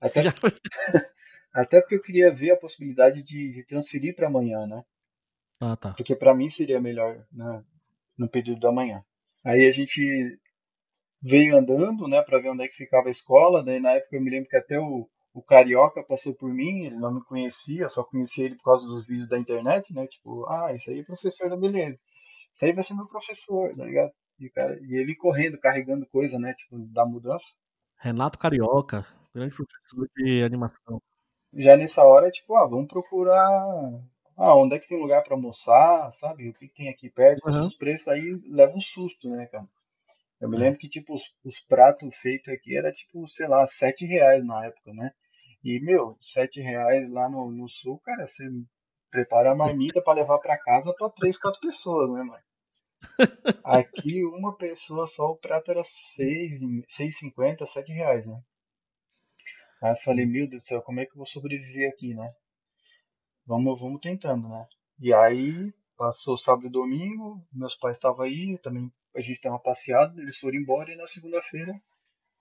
[0.00, 0.32] Até, Já...
[1.52, 4.84] até porque eu queria ver a possibilidade de, de transferir pra amanhã, né?
[5.60, 5.92] Ah, tá.
[5.94, 7.64] Porque pra mim seria melhor né,
[8.16, 9.02] no período da manhã.
[9.44, 10.38] Aí a gente
[11.20, 13.64] veio andando, né, para ver onde é que ficava a escola.
[13.64, 16.96] Daí na época eu me lembro que até o, o Carioca passou por mim, ele
[16.96, 20.06] não me conhecia, só conhecia ele por causa dos vídeos da internet, né?
[20.06, 21.98] Tipo, ah, isso aí é professor da beleza.
[22.58, 24.10] Isso aí vai ser meu professor, tá ligado?
[24.40, 26.52] E, cara, e ele correndo, carregando coisa, né?
[26.54, 27.46] Tipo, da mudança.
[27.96, 31.00] Renato Carioca, grande professor de animação.
[31.54, 33.48] Já nessa hora, tipo, ah, vamos procurar.
[34.36, 36.48] Ah, onde é que tem lugar para almoçar, sabe?
[36.48, 37.48] O que, que tem aqui perto?
[37.48, 37.66] Uhum.
[37.66, 39.68] Esses preços aí leva um susto, né, cara?
[40.40, 40.60] Eu me É.
[40.62, 44.66] lembro que, tipo, os, os pratos feitos aqui era, tipo, sei lá, sete reais na
[44.66, 45.12] época, né?
[45.62, 48.44] E, meu, sete reais lá no, no sul, cara, você
[49.12, 52.47] prepara a marmita pra levar pra casa pra três, quatro pessoas, né, mano?
[53.64, 58.40] Aqui, uma pessoa só, o prato era seis, seis cinquenta, sete reais, né?
[59.82, 62.32] Aí eu falei, meu Deus do céu, como é que eu vou sobreviver aqui, né?
[63.46, 64.66] Vamos, vamos tentando, né?
[65.00, 69.60] E aí, passou sábado e domingo, meus pais estavam aí, também a gente deu uma
[69.62, 71.80] passeada, eles foram embora e na segunda-feira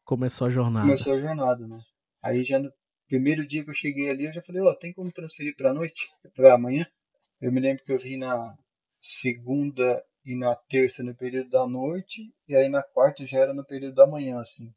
[0.04, 0.86] Começou a jornada.
[0.86, 1.80] começou a jornada, né?
[2.22, 2.72] Aí já no
[3.08, 6.10] primeiro dia que eu cheguei ali, eu já falei, ó, tem como transferir pra noite?
[6.36, 6.88] Pra amanhã?
[7.42, 8.58] Eu me lembro que eu vim na
[9.02, 13.66] segunda e na terça no período da noite, e aí na quarta já era no
[13.66, 14.72] período da manhã, assim.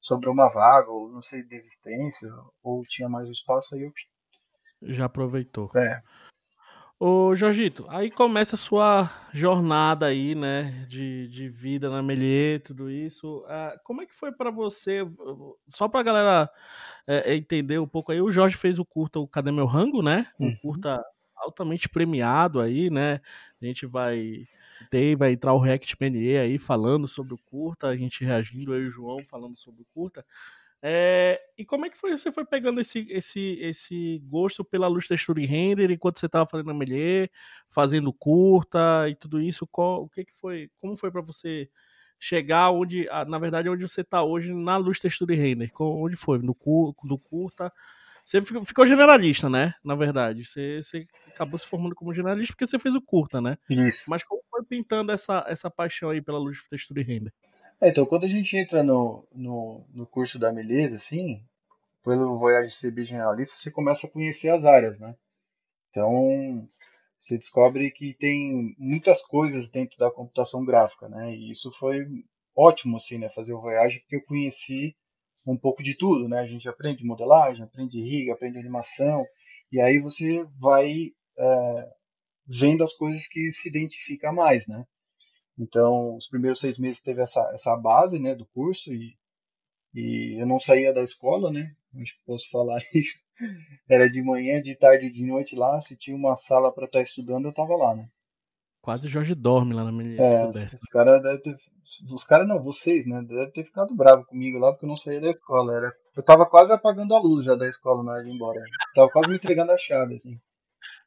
[0.00, 2.28] Sobrou uma vaga, ou não sei, desistência,
[2.62, 3.92] ou tinha mais espaço, aí eu.
[4.82, 5.70] Já aproveitou.
[5.76, 6.02] É,
[7.04, 12.88] Ô, Jorgito, aí começa a sua jornada aí, né, de, de vida na Melier, tudo
[12.88, 13.44] isso.
[13.48, 15.00] Ah, como é que foi pra você,
[15.66, 16.48] só pra galera
[17.04, 20.28] é, entender um pouco aí, o Jorge fez o curta o Cadê Meu Rango, né?
[20.38, 20.56] Um Uhum.
[20.62, 21.02] curta
[21.34, 23.20] altamente premiado aí, né?
[23.60, 24.44] A gente vai
[24.90, 28.82] ter, vai entrar o React Melier aí falando sobre o curta, a gente reagindo, eu
[28.82, 30.24] e o João falando sobre o curta.
[30.84, 35.06] É, e como é que foi, você foi pegando esse, esse, esse gosto pela luz,
[35.06, 37.30] textura e render enquanto você estava fazendo a Melier,
[37.68, 39.64] fazendo curta e tudo isso?
[39.68, 40.68] Qual, o que, que foi?
[40.80, 41.70] Como foi para você
[42.18, 45.70] chegar onde, na verdade, onde você está hoje na luz, textura e render?
[45.78, 46.38] Onde foi?
[46.38, 47.72] No, cur, no curta?
[48.24, 49.74] Você ficou, generalista, né?
[49.84, 53.58] Na verdade, você, você acabou se formando como generalista porque você fez o curta, né?
[53.68, 54.04] isso.
[54.06, 57.32] Mas como foi pintando essa, essa paixão aí pela luz, textura e render?
[57.80, 61.44] É, então, quando a gente entra no, no, no curso da Meleza, assim,
[62.04, 65.16] pelo Voyage CB Generalista, você começa a conhecer as áreas, né?
[65.90, 66.66] Então,
[67.18, 71.34] você descobre que tem muitas coisas dentro da computação gráfica, né?
[71.34, 72.06] E isso foi
[72.56, 73.28] ótimo, assim, né?
[73.28, 74.94] Fazer o Voyage, porque eu conheci
[75.46, 76.40] um pouco de tudo, né?
[76.40, 79.24] A gente aprende modelagem, aprende rig, aprende animação,
[79.70, 81.88] e aí você vai é,
[82.46, 84.84] vendo as coisas que se identifica mais, né?
[85.58, 89.16] Então, os primeiros seis meses teve essa, essa base, né, do curso e,
[89.94, 91.74] e eu não saía da escola, né?
[92.00, 93.20] Acho que posso falar isso.
[93.88, 95.80] Era de manhã, de tarde, de noite lá.
[95.82, 98.08] Se tinha uma sala para estar estudando, eu estava lá, né?
[98.82, 101.56] Quase Jorge dorme lá na minha É, os, os caras devem ter.
[102.10, 103.22] Os caras não, vocês, né?
[103.22, 105.76] Devem ter ficado bravo comigo lá porque eu não saía da escola.
[105.76, 108.60] Era, eu tava quase apagando a luz já da escola na hora de ir embora.
[108.94, 110.36] tava quase me entregando a chave, assim.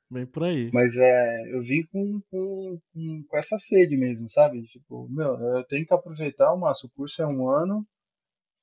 [0.09, 0.69] Bem por aí.
[0.71, 4.61] Mas é, eu vim com, com, com, com essa sede mesmo, sabe?
[4.67, 6.89] Tipo, meu, eu tenho que aproveitar o máximo.
[6.93, 7.85] O curso é um ano,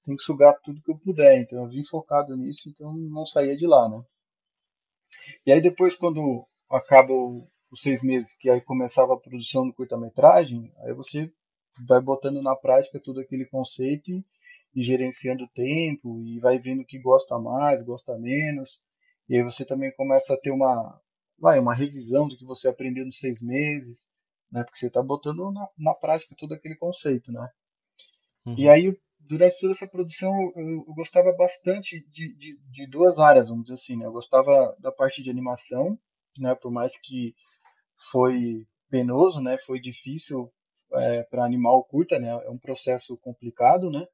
[0.05, 1.38] tenho que sugar tudo que eu puder.
[1.42, 4.03] Então eu vim focado nisso, então não saía de lá, né?
[5.44, 9.73] E aí depois, quando acaba o, os seis meses, que aí começava a produção do
[9.73, 11.33] curta-metragem, aí você
[11.89, 14.25] vai botando na prática todo aquele conceito e,
[14.75, 18.79] e gerenciando o tempo e vai vendo o que gosta mais, gosta menos.
[19.27, 21.01] E aí você também começa a ter uma,
[21.39, 24.07] vai, uma revisão do que você aprendeu nos seis meses,
[24.51, 24.63] né?
[24.63, 27.49] Porque você está botando na, na prática todo aquele conceito, né?
[28.45, 28.55] Uhum.
[28.59, 33.49] E aí, durante toda essa produção, eu, eu gostava bastante de, de, de, duas áreas,
[33.49, 34.05] vamos dizer assim, né?
[34.05, 35.99] Eu gostava da parte de animação,
[36.37, 36.55] né?
[36.55, 37.35] Por mais que
[38.11, 39.57] foi penoso, né?
[39.59, 40.53] Foi difícil
[40.93, 42.29] é, para animal curta, né?
[42.29, 44.07] É um processo complicado, né?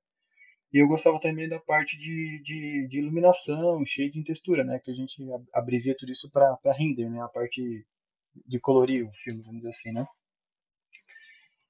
[0.72, 3.82] E eu gostava também da parte de, de, de, iluminação,
[4.24, 4.78] textura, né?
[4.78, 5.22] Que a gente
[5.52, 7.20] abrevia tudo isso para render, né?
[7.22, 7.86] A parte
[8.46, 10.06] de colorir o filme, vamos dizer assim, né?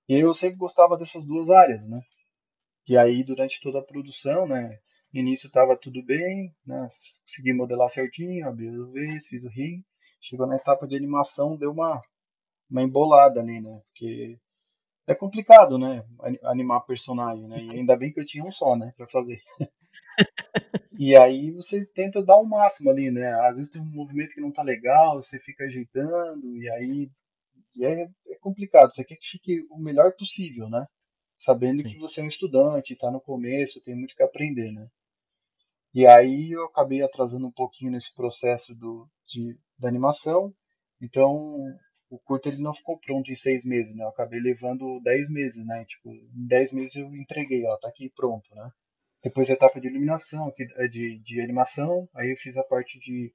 [0.09, 2.01] E eu sempre gostava dessas duas áreas, né?
[2.89, 4.79] E aí, durante toda a produção, né?
[5.13, 6.89] No início estava tudo bem, né?
[7.25, 9.85] Consegui modelar certinho, abri as vezes, fiz o rig.
[10.21, 12.03] Chegou na etapa de animação, deu uma,
[12.71, 13.81] uma embolada ali, né?
[13.89, 14.39] Porque
[15.07, 16.05] é complicado, né?
[16.45, 17.63] Animar personagem, né?
[17.63, 18.93] E ainda bem que eu tinha um só, né?
[18.97, 19.41] Pra fazer.
[20.99, 23.33] e aí você tenta dar o máximo ali, né?
[23.47, 27.11] Às vezes tem um movimento que não tá legal, você fica ajeitando, e aí
[27.79, 28.93] e é, é, complicado.
[28.93, 30.87] Você quer que fique o melhor possível, né?
[31.39, 31.89] Sabendo Sim.
[31.89, 34.89] que você é um estudante, tá no começo, tem muito que aprender, né?
[35.95, 40.53] E aí eu acabei atrasando um pouquinho nesse processo do, de, da animação.
[41.01, 41.35] Então
[42.11, 44.05] o curto ele não ficou pronto em seis meses, né?
[44.05, 45.85] Eu acabei levando dez meses, né?
[45.85, 48.71] Tipo, em dez meses eu entreguei, ó, tá aqui pronto, né?
[49.23, 53.35] Depois a etapa de iluminação, é de, de animação, aí eu fiz a parte de,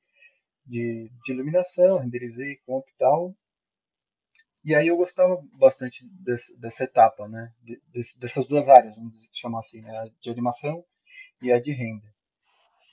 [0.66, 3.36] de, de iluminação, renderizei, comp e tal.
[4.64, 7.52] E aí eu gostava bastante desse, dessa etapa, né?
[7.62, 7.80] De,
[8.20, 9.96] dessas duas áreas, vamos chamar assim, né?
[9.98, 10.84] A de animação
[11.42, 12.14] e a de render.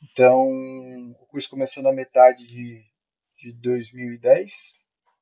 [0.03, 0.49] Então,
[1.21, 2.83] o curso começou na metade de,
[3.41, 4.81] de 2010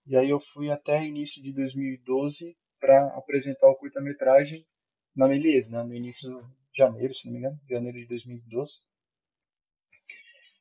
[0.09, 4.67] e aí eu fui até início de 2012 para apresentar o curta-metragem
[5.15, 5.83] na Melies, né?
[5.83, 6.31] no início
[6.73, 8.81] de janeiro, se não me engano, janeiro de 2012.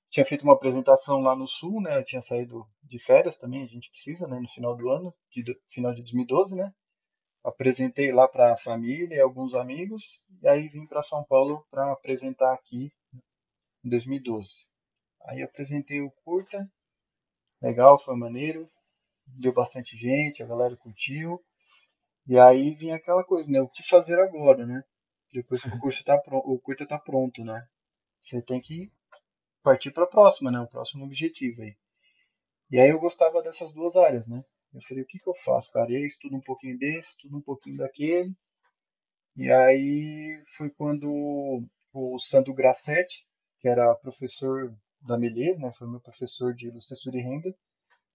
[0.10, 1.98] Tinha feito uma apresentação lá no Sul, né?
[1.98, 4.38] Eu tinha saído de férias também, a gente precisa, né?
[4.38, 6.74] No final do ano, de, final de 2012, né?
[7.42, 10.04] Apresentei lá para a família e alguns amigos,
[10.42, 12.92] e aí vim para São Paulo para apresentar aqui
[13.82, 14.50] em 2012.
[15.24, 16.70] Aí apresentei o curta,
[17.62, 18.70] legal, foi maneiro
[19.36, 21.44] deu bastante gente, a galera curtiu.
[22.28, 23.62] E aí vinha aquela coisa, né?
[23.62, 24.84] O que fazer agora, né?
[25.34, 27.68] Depois que o curso tá pronto, o curta tá pronto, né?
[28.22, 28.92] Você tem que
[29.62, 30.60] partir para a próxima, né?
[30.60, 31.76] O próximo objetivo aí.
[32.70, 34.44] E aí eu gostava dessas duas áreas, né?
[34.74, 35.92] Eu falei, o que que eu faço, cara?
[35.92, 38.34] E aí estudo um pouquinho desse, estudo um pouquinho daquele.
[39.36, 43.26] E aí foi quando o Sandro Grassetti,
[43.60, 45.72] que era professor da Melez, né?
[45.74, 47.56] Foi meu professor de ilustração e renda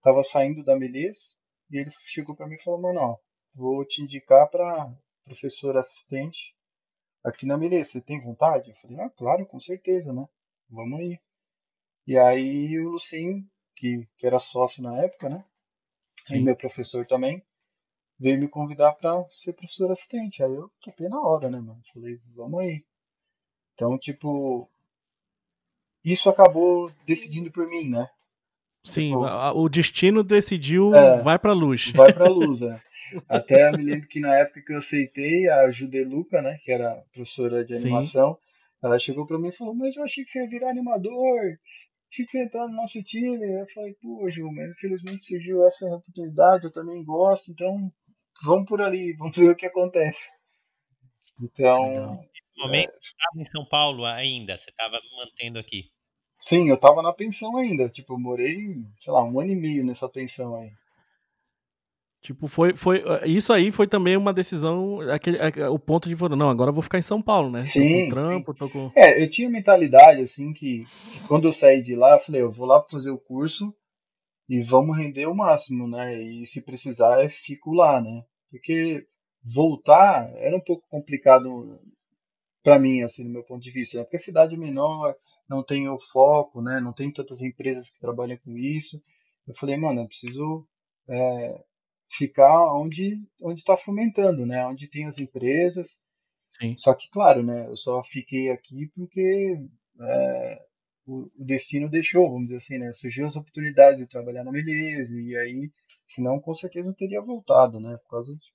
[0.02, 1.36] tava saindo da Melis
[1.70, 3.16] e ele chegou para mim e falou: Mano, ó,
[3.54, 4.92] vou te indicar para
[5.24, 6.54] professor assistente
[7.24, 7.90] aqui na Melis.
[7.90, 8.70] Você tem vontade?
[8.70, 10.26] Eu falei: Ah, claro, com certeza, né?
[10.68, 11.18] Vamos aí.
[12.06, 15.44] E aí o Lucim, que, que era sócio na época, né?
[16.24, 16.36] Sim.
[16.36, 17.42] E meu professor também,
[18.18, 20.42] veio me convidar para ser professor assistente.
[20.42, 21.80] Aí eu topei na hora, né, mano?
[21.92, 22.84] Falei: Vamos aí.
[23.74, 24.70] Então, tipo,
[26.04, 28.08] isso acabou decidindo por mim, né?
[28.84, 31.92] Sim, tipo, o destino decidiu é, vai pra luz.
[31.92, 32.80] Vai pra luz, é.
[33.28, 37.02] Até eu me lembro que na época que eu aceitei, a Judeluca, né, que era
[37.12, 38.40] professora de animação, Sim.
[38.82, 41.38] ela chegou pra mim e falou, mas eu achei que você ia virar animador,
[42.10, 43.60] achei que você ia entrar no nosso time.
[43.60, 47.92] Eu falei, pô, Ju, mas infelizmente surgiu essa oportunidade, eu também gosto, então
[48.42, 50.28] vamos por ali, vamos ver o que acontece.
[51.40, 52.18] Então...
[52.56, 52.92] No momento, é...
[52.92, 55.90] você estava em São Paulo ainda, você estava mantendo aqui.
[56.42, 57.88] Sim, eu tava na pensão ainda.
[57.88, 58.56] Tipo, eu morei,
[59.00, 60.70] sei lá, um ano e meio nessa pensão aí.
[62.22, 63.02] Tipo, foi, foi.
[63.26, 66.98] Isso aí foi também uma decisão, aquele, o ponto de não, agora eu vou ficar
[66.98, 67.64] em São Paulo, né?
[67.64, 67.80] Sim.
[67.80, 68.58] Tô com trampo, sim.
[68.58, 68.92] tô com.
[68.94, 72.52] É, eu tinha mentalidade, assim, que, que, quando eu saí de lá, eu falei, eu
[72.52, 73.74] vou lá fazer o curso
[74.48, 76.22] e vamos render o máximo, né?
[76.22, 78.22] E se precisar, eu fico lá, né?
[78.52, 79.04] Porque
[79.44, 81.80] voltar era um pouco complicado
[82.62, 84.04] para mim, assim, do meu ponto de vista, né?
[84.04, 85.14] Porque a cidade menor,
[85.48, 86.80] não tem o foco, né?
[86.80, 89.02] Não tem tantas empresas que trabalham com isso.
[89.46, 90.66] Eu falei, mano, eu preciso
[91.08, 91.62] é,
[92.10, 94.64] ficar onde onde está fomentando, né?
[94.66, 95.98] Onde tem as empresas.
[96.60, 96.76] Sim.
[96.78, 97.66] Só que, claro, né?
[97.66, 99.58] Eu só fiquei aqui porque
[100.00, 100.62] é,
[101.06, 102.92] o, o, destino deixou, vamos dizer assim, né?
[102.92, 105.70] Surgiu as oportunidades de trabalhar na Beleza e aí,
[106.06, 107.96] senão com certeza eu teria voltado, né?
[108.04, 108.52] Por causa de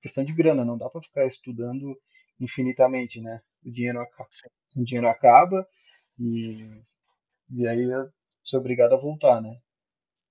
[0.00, 1.98] questão de grana, não dá para ficar estudando
[2.40, 3.40] infinitamente, né?
[3.64, 4.28] O dinheiro acaba,
[4.76, 5.68] o dinheiro acaba
[6.18, 6.82] e,
[7.50, 8.08] e aí eu
[8.42, 9.58] sou obrigado a voltar, né?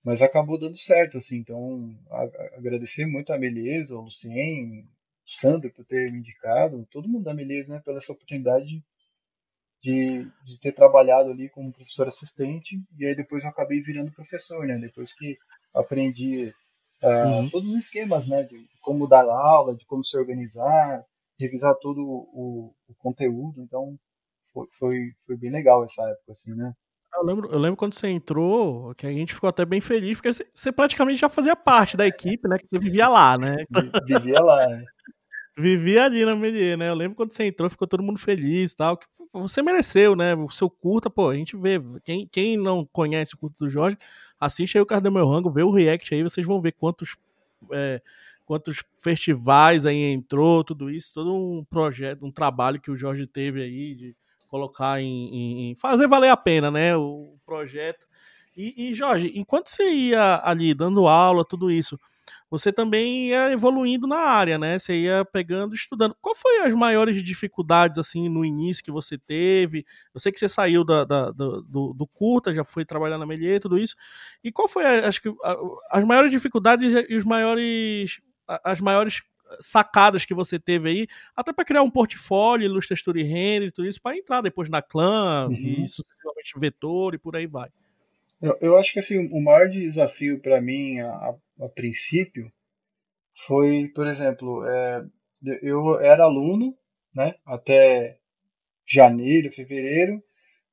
[0.03, 4.87] Mas acabou dando certo, assim, então a, a, agradecer muito a Meleza, ao Lucien, o
[5.29, 8.83] Sandro por ter me indicado, todo mundo da Meleza, né, pela essa oportunidade
[9.81, 14.65] de, de ter trabalhado ali como professor assistente e aí depois eu acabei virando professor,
[14.65, 15.37] né, depois que
[15.73, 16.53] aprendi
[17.03, 17.49] uh, uhum.
[17.49, 21.05] todos os esquemas, né, de como dar aula, de como se organizar,
[21.39, 23.97] revisar todo o, o conteúdo, então
[24.53, 26.73] foi, foi, foi bem legal essa época, assim, né.
[27.15, 30.31] Eu lembro, eu lembro quando você entrou, que a gente ficou até bem feliz, porque
[30.53, 32.57] você, praticamente já fazia parte da equipe, né?
[32.59, 33.65] Que você vivia lá, né?
[34.05, 34.85] Vivia lá, né?
[35.57, 36.89] Vivia ali na Melier, né?
[36.89, 38.95] Eu lembro quando você entrou, ficou todo mundo feliz e tal.
[38.95, 40.35] Que você mereceu, né?
[40.35, 41.81] O seu curta, pô, a gente vê.
[42.03, 43.97] Quem, quem não conhece o curto do Jorge,
[44.39, 47.17] assiste aí o Cardo Meu Rango, vê o react aí, vocês vão ver quantos.
[47.73, 47.99] É,
[48.47, 53.61] quantos festivais aí entrou, tudo isso, todo um projeto, um trabalho que o Jorge teve
[53.61, 54.15] aí de
[54.47, 58.07] colocar em, em fazer valer a pena, né, o projeto.
[58.55, 61.99] E, e, Jorge, enquanto você ia ali dando aula, tudo isso,
[62.49, 64.79] você também ia evoluindo na área, né?
[64.79, 66.15] Você ia pegando, estudando.
[66.21, 69.85] Qual foi as maiores dificuldades assim no início que você teve?
[70.13, 73.59] Eu sei que você saiu da, da, do, do, curta, já foi trabalhar na Melier,
[73.59, 73.95] tudo isso.
[74.43, 75.31] E qual foi, acho que,
[75.91, 79.21] as maiores dificuldades e os maiores, as maiores
[79.59, 83.87] sacadas que você teve aí, até para criar um portfólio, Illustrator e Render e tudo
[83.87, 85.55] isso, para entrar depois na Clã uhum.
[85.55, 87.69] e sucessivamente Vetor e por aí vai.
[88.41, 92.51] Eu, eu acho que assim, o maior desafio para mim, a, a, princípio,
[93.45, 95.05] foi, por exemplo, é,
[95.61, 96.75] eu era aluno,
[97.13, 98.17] né, até
[98.85, 100.21] janeiro, fevereiro,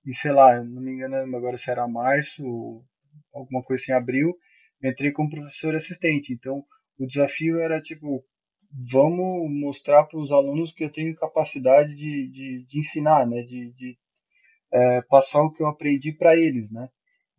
[0.04, 2.84] e sei lá, não me engano agora se era março,
[3.32, 4.36] alguma coisa assim, abril,
[4.82, 6.32] entrei como professor assistente.
[6.32, 6.64] Então,
[6.98, 8.24] o desafio era tipo
[8.90, 13.42] vamos mostrar para os alunos que eu tenho capacidade de, de, de ensinar, né?
[13.42, 13.96] de, de
[14.72, 16.72] é, passar o que eu aprendi para eles.
[16.72, 16.88] Né?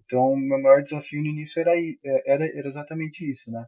[0.03, 3.65] Então, o meu maior desafio no início era, é, era, era exatamente isso, né?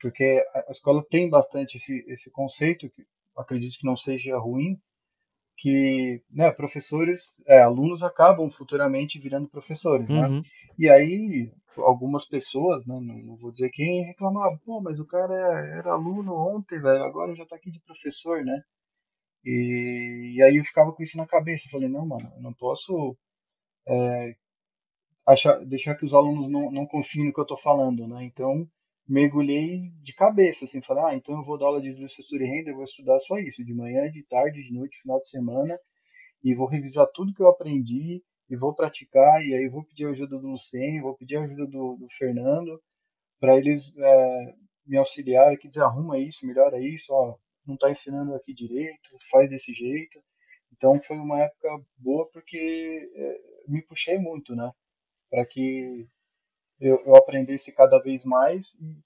[0.00, 3.04] porque a escola tem bastante esse, esse conceito, que
[3.36, 4.78] acredito que não seja ruim,
[5.58, 10.26] que né, professores, é, alunos acabam futuramente virando professores, né?
[10.26, 10.36] uhum.
[10.36, 10.42] né?
[10.78, 15.34] E aí algumas pessoas, né, não, não, vou dizer quem, reclamavam, pô, mas o cara
[15.78, 18.62] era aluno ontem, velho, agora já tá aqui de professor, né?
[19.44, 22.52] E, e aí eu ficava com isso na cabeça, eu falei, não, mano, eu não
[22.52, 23.16] posso
[23.86, 24.34] é,
[25.26, 28.24] achar, deixar que os alunos não, não confiem no que eu tô falando, né?
[28.24, 28.68] Então
[29.08, 32.70] mergulhei de cabeça, assim, falei, ah, então eu vou dar aula de licenciatura e renda,
[32.70, 35.78] eu vou estudar só isso, de manhã, de tarde, de noite, final de semana,
[36.44, 40.10] e vou revisar tudo que eu aprendi, e vou praticar, e aí vou pedir a
[40.10, 42.80] ajuda do Lucien, vou pedir a ajuda do, do Fernando,
[43.40, 44.54] para eles é,
[44.86, 49.48] me auxiliarem aqui, dizer, arruma isso, melhora isso, ó, não está ensinando aqui direito, faz
[49.50, 50.20] desse jeito.
[50.72, 51.68] Então foi uma época
[51.98, 54.70] boa porque é, me puxei muito, né,
[55.30, 56.06] para que
[56.80, 58.96] eu, eu aprendesse cada vez mais e,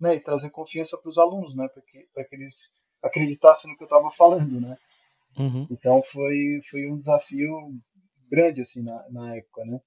[0.00, 2.56] né, e trazer confiança para os alunos, né, para que, que eles
[3.02, 4.76] acreditassem no que eu estava falando, né.
[5.38, 5.66] Uhum.
[5.70, 7.50] Então foi, foi um desafio
[8.30, 9.80] grande assim na, na época, né.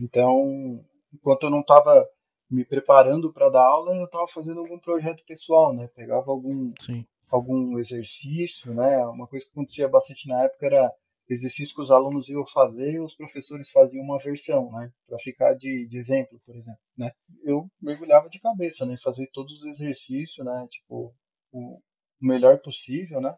[0.00, 2.08] Então, enquanto eu não estava
[2.50, 5.88] me preparando para dar aula, eu estava fazendo algum projeto pessoal, né.
[5.94, 7.06] Pegava algum Sim.
[7.30, 9.04] algum exercício, né.
[9.06, 10.92] Uma coisa que acontecia bastante na época era
[11.32, 15.54] exercício que os alunos iam fazer e os professores faziam uma versão, né, para ficar
[15.54, 17.12] de, de, exemplo, por exemplo, né.
[17.44, 21.14] Eu mergulhava de cabeça, né, fazer todos os exercícios, né, tipo
[21.52, 21.80] o
[22.20, 23.34] melhor possível, né,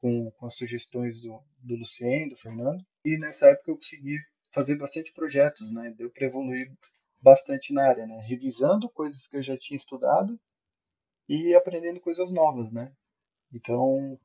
[0.00, 2.84] com, com as sugestões do, do Lucien, do Fernando.
[3.04, 4.18] E nessa época eu consegui
[4.52, 6.72] fazer bastante projetos, né, deu para evoluir
[7.20, 10.38] bastante na área, né, revisando coisas que eu já tinha estudado
[11.28, 12.92] e aprendendo coisas novas, né.
[13.52, 14.18] Então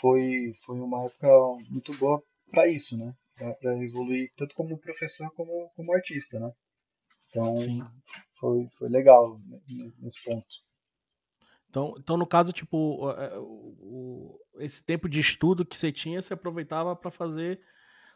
[0.00, 1.28] foi, foi uma época
[1.70, 3.14] muito boa para isso, né?
[3.60, 6.50] Para evoluir tanto como professor como como artista, né?
[7.28, 7.56] Então
[8.38, 9.38] foi, foi legal
[9.98, 10.46] nesse ponto.
[11.68, 16.32] Então, então, no caso, tipo, é, o, esse tempo de estudo que você tinha, você
[16.32, 17.60] aproveitava para fazer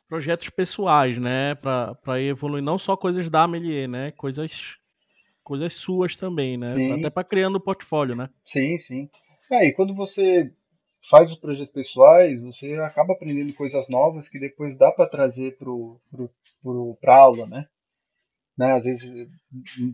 [0.09, 1.55] projetos pessoais, né?
[1.57, 4.13] Para evoluir não só coisas da Amelier, né?
[4.13, 4.79] Coisas,
[5.43, 6.75] coisas suas também, né?
[6.75, 6.93] Sim.
[6.93, 8.31] Até para criando o portfólio, né?
[8.45, 9.11] Sim, sim.
[9.51, 10.51] É, e quando você
[11.09, 15.57] faz os projetos pessoais, você acaba aprendendo coisas novas que depois dá para trazer
[17.01, 17.67] para aula, né?
[18.57, 18.73] né?
[18.73, 19.29] Às vezes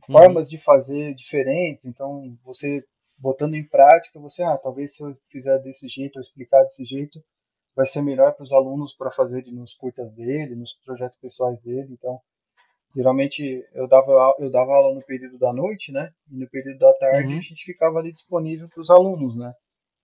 [0.07, 0.51] formas uhum.
[0.51, 2.85] de fazer diferentes, então você
[3.19, 7.23] botando em prática, você, ah, talvez se eu fizer desse jeito, ou explicar desse jeito,
[7.75, 11.93] vai ser melhor para os alunos para fazer nos curtas dele, nos projetos pessoais dele,
[11.93, 12.21] então
[12.95, 16.11] geralmente eu dava eu dava aula no período da noite, né?
[16.31, 17.39] E no período da tarde uhum.
[17.39, 19.55] a gente ficava ali disponível para os alunos, né?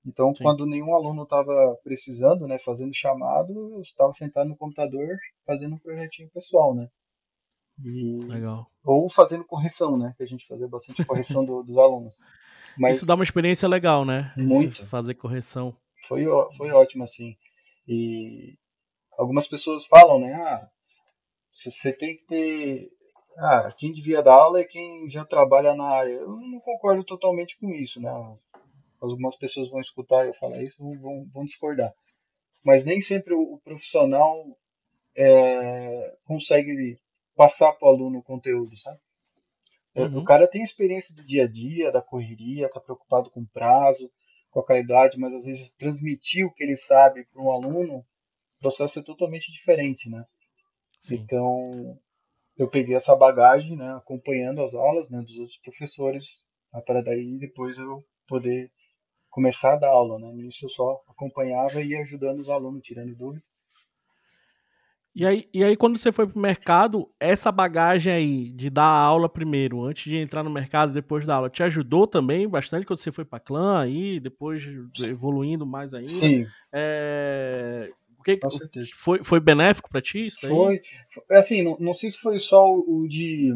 [0.05, 0.43] Então, Sim.
[0.43, 5.79] quando nenhum aluno estava precisando, né, fazendo chamado, eu estava sentado no computador fazendo um
[5.79, 6.89] projetinho pessoal, né?
[7.85, 8.19] E...
[8.27, 8.67] Legal.
[8.85, 10.13] Ou fazendo correção, né?
[10.17, 12.19] Que a gente fazia bastante correção do, dos alunos.
[12.77, 12.97] Mas...
[12.97, 14.33] Isso dá uma experiência legal, né?
[14.37, 14.85] Muito.
[14.87, 15.75] fazer correção.
[16.09, 16.25] Foi,
[16.57, 17.37] foi ótimo, assim.
[17.87, 18.57] E
[19.17, 20.33] algumas pessoas falam, né?
[20.35, 20.69] Ah,
[21.53, 22.91] você tem que ter.
[23.39, 26.13] Ah, quem devia dar aula é quem já trabalha na área.
[26.13, 28.11] Eu não concordo totalmente com isso, né?
[29.03, 31.93] Algumas pessoas vão escutar eu falar isso vão, vão discordar.
[32.65, 34.57] Mas nem sempre o, o profissional
[35.17, 36.99] é, consegue
[37.35, 39.01] passar para o aluno o conteúdo, sabe?
[39.95, 40.21] É, uhum.
[40.21, 44.11] O cara tem experiência do dia a dia, da correria, tá preocupado com prazo,
[44.51, 48.61] com a qualidade, mas às vezes transmitir o que ele sabe para um aluno, o
[48.61, 50.25] processo é totalmente diferente, né?
[51.01, 51.17] Sim.
[51.17, 51.99] Então,
[52.57, 56.25] eu peguei essa bagagem, né, acompanhando as aulas, né, dos outros professores,
[56.87, 58.71] para daí depois eu poder
[59.33, 60.31] começar a dar aula, né?
[60.31, 63.43] No início eu só acompanhava e ia ajudando os alunos, tirando dúvidas.
[65.15, 69.29] E aí, e aí, quando você foi pro mercado, essa bagagem aí de dar aula
[69.29, 73.13] primeiro, antes de entrar no mercado, depois da aula, te ajudou também bastante quando você
[73.13, 74.63] foi para clã aí, depois
[75.01, 76.09] evoluindo mais ainda?
[76.09, 76.47] Sim.
[76.73, 77.91] É...
[78.19, 78.39] O que,
[78.95, 80.51] foi, foi benéfico para ti isso daí?
[80.51, 80.81] Foi.
[81.31, 83.51] Assim, não, não sei se foi só o de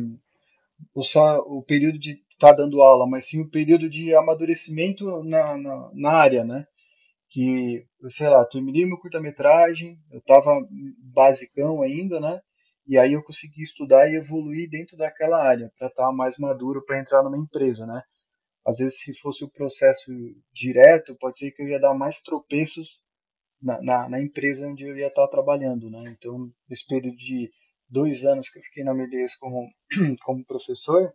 [0.93, 5.23] o, só o período de estar tá dando aula, mas sim o período de amadurecimento
[5.25, 6.67] na, na, na área, né?
[7.31, 10.67] que, sei lá, terminei meu curta-metragem, eu tava
[11.13, 12.41] basicão ainda, né?
[12.87, 16.85] E aí eu consegui estudar e evoluir dentro daquela área para estar tá mais maduro
[16.85, 18.01] para entrar numa empresa, né?
[18.65, 20.11] Às vezes se fosse o processo
[20.53, 23.01] direto, pode ser que eu ia dar mais tropeços
[23.61, 26.05] na, na, na empresa onde eu ia estar tá trabalhando, né?
[26.17, 27.51] Então, nesse período de
[27.89, 29.69] dois anos que eu fiquei na Medeiros como,
[30.25, 31.13] como professor,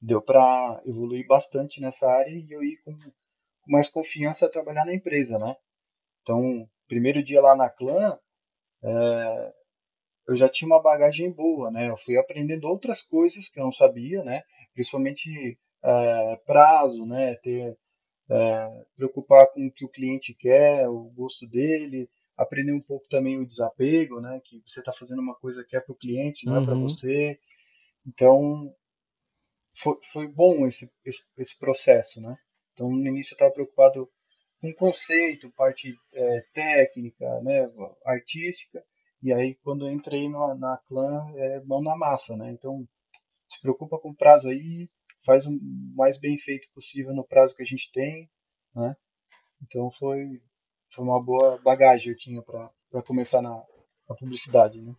[0.00, 2.94] deu para evoluir bastante nessa área e eu ir com
[3.66, 5.56] mais confiança a trabalhar na empresa, né?
[6.22, 8.18] Então, primeiro dia lá na Clã,
[8.82, 9.52] é,
[10.28, 11.88] eu já tinha uma bagagem boa, né?
[11.88, 14.42] Eu fui aprendendo outras coisas que eu não sabia, né?
[14.74, 17.34] Principalmente é, prazo, né?
[17.36, 17.76] Ter,
[18.28, 23.40] é, preocupar com o que o cliente quer, o gosto dele, aprender um pouco também
[23.40, 24.40] o desapego, né?
[24.44, 26.62] Que você está fazendo uma coisa que é para o cliente, não uhum.
[26.62, 27.38] é para você.
[28.06, 28.72] Então,
[29.78, 32.36] foi, foi bom esse, esse, esse processo, né?
[32.72, 34.08] Então, no início eu estava preocupado
[34.60, 37.70] com conceito, parte é, técnica, né,
[38.04, 38.82] artística,
[39.22, 42.50] e aí quando eu entrei na, na clã, é mão na massa, né?
[42.52, 42.86] Então,
[43.48, 44.88] se preocupa com o prazo aí,
[45.24, 45.58] faz o
[45.94, 48.30] mais bem feito possível no prazo que a gente tem,
[48.74, 48.96] né?
[49.62, 50.40] Então foi,
[50.92, 53.62] foi uma boa bagagem eu tinha para começar na,
[54.08, 54.94] na publicidade, né?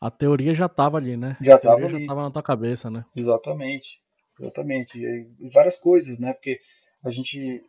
[0.00, 1.36] A teoria já estava ali, né?
[1.40, 3.04] Já estava já estava na tua cabeça, né?
[3.14, 3.98] Exatamente.
[4.38, 4.98] Exatamente.
[4.98, 6.32] E, e várias coisas, né?
[6.34, 6.60] Porque
[7.02, 7.64] a gente,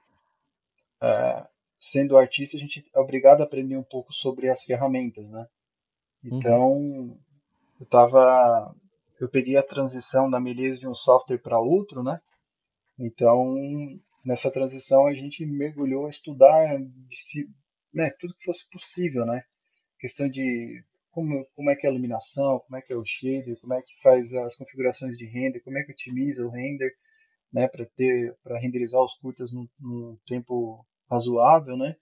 [1.02, 1.48] é,
[1.80, 5.48] sendo artista, a gente é obrigado a aprender um pouco sobre as ferramentas, né?
[6.24, 6.38] Uhum.
[6.38, 7.20] Então, uhum.
[7.80, 8.76] eu tava,
[9.20, 12.20] eu peguei a transição da Melise de um software para outro, né?
[13.00, 13.56] Então,
[14.26, 16.78] nessa transição a gente mergulhou a estudar
[17.94, 19.44] né, tudo que fosse possível, né?
[20.00, 20.84] Questão de
[21.18, 23.82] como, como é que é a iluminação, como é que é o shader, como é
[23.82, 26.93] que faz as configurações de render, como é que otimiza o render,
[27.51, 31.95] né, para ter para renderizar os curtas num, tempo razoável, né?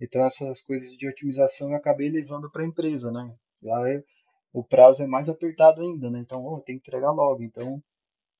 [0.00, 3.34] Então essas coisas de otimização eu acabei levando para a empresa, né?
[3.60, 4.00] Lá é,
[4.52, 6.20] o prazo é mais apertado ainda, né?
[6.20, 7.42] Então, oh, tem que entregar logo.
[7.42, 7.82] Então,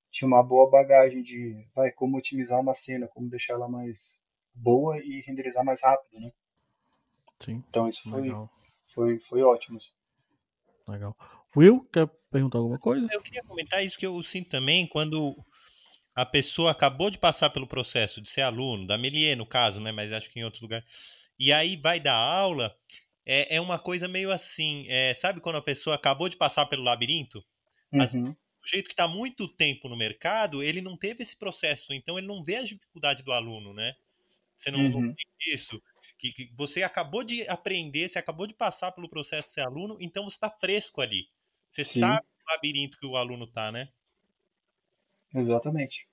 [0.09, 4.21] tinha uma boa bagagem de vai, como otimizar uma cena, como deixar ela mais
[4.55, 6.31] boa e renderizar mais rápido, né?
[7.41, 7.65] Sim.
[7.69, 8.31] Então isso foi,
[8.87, 9.79] foi, foi ótimo.
[9.79, 9.91] Assim.
[10.89, 11.17] Legal.
[11.57, 13.09] Will, quer perguntar alguma coisa?
[13.11, 15.37] Eu queria comentar isso que eu sinto também quando
[16.15, 19.93] a pessoa acabou de passar pelo processo de ser aluno, da Melie no caso, né?
[19.93, 20.85] Mas acho que em outro lugar.
[21.39, 22.75] E aí vai dar aula,
[23.25, 26.83] é, é uma coisa meio assim, é, sabe quando a pessoa acabou de passar pelo
[26.83, 27.45] labirinto?
[27.93, 28.31] Uhum.
[28.31, 32.27] o jeito que está muito tempo no mercado, ele não teve esse processo, então ele
[32.27, 33.93] não vê a dificuldade do aluno, né?
[34.63, 35.07] Você não, uhum.
[35.07, 35.83] não tem isso.
[36.17, 39.99] Que, que, você acabou de aprender, você acabou de passar pelo processo de ser aluno,
[40.01, 41.29] então você está fresco ali.
[41.69, 41.99] Você Sim.
[42.01, 43.89] sabe o labirinto que o aluno está, né?
[45.35, 46.07] Exatamente.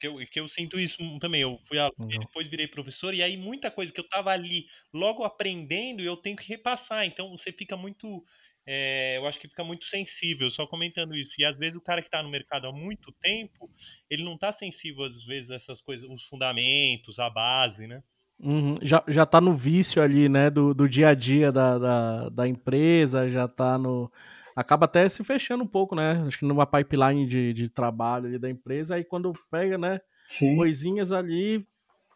[0.00, 1.42] Que eu, que eu sinto isso também.
[1.42, 2.08] Eu fui aluno, uhum.
[2.08, 6.36] depois virei professor, e aí muita coisa que eu estava ali logo aprendendo, eu tenho
[6.36, 7.04] que repassar.
[7.04, 8.24] Então você fica muito.
[8.66, 11.34] É, eu acho que fica muito sensível, só comentando isso.
[11.38, 13.68] E às vezes o cara que está no mercado há muito tempo,
[14.08, 18.02] ele não está sensível, às vezes, a essas coisas, os fundamentos, a base, né?
[18.38, 18.76] Uhum.
[18.82, 22.48] Já, já tá no vício ali, né, do, do dia a dia da, da, da
[22.48, 24.10] empresa, já tá no.
[24.54, 26.22] Acaba até se fechando um pouco, né?
[26.26, 30.56] Acho que numa pipeline de, de trabalho ali da empresa, aí quando pega, né, Sim.
[30.56, 31.64] coisinhas ali.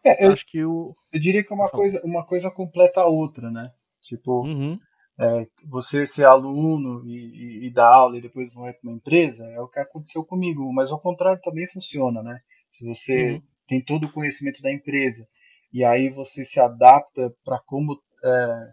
[0.05, 0.95] É, eu, acho que o.
[1.11, 3.71] Eu diria que uma coisa, uma coisa completa a outra, né?
[4.01, 4.79] Tipo, uhum
[5.19, 8.97] é, você ser aluno e, e, e, dar aula e depois não é para uma
[8.97, 10.71] empresa, é o que aconteceu comigo.
[10.71, 12.39] Mas ao contrário também funciona, né?
[12.69, 13.41] Se você uhum.
[13.67, 15.27] tem todo o conhecimento da empresa
[15.73, 18.71] e aí você se adapta para como é,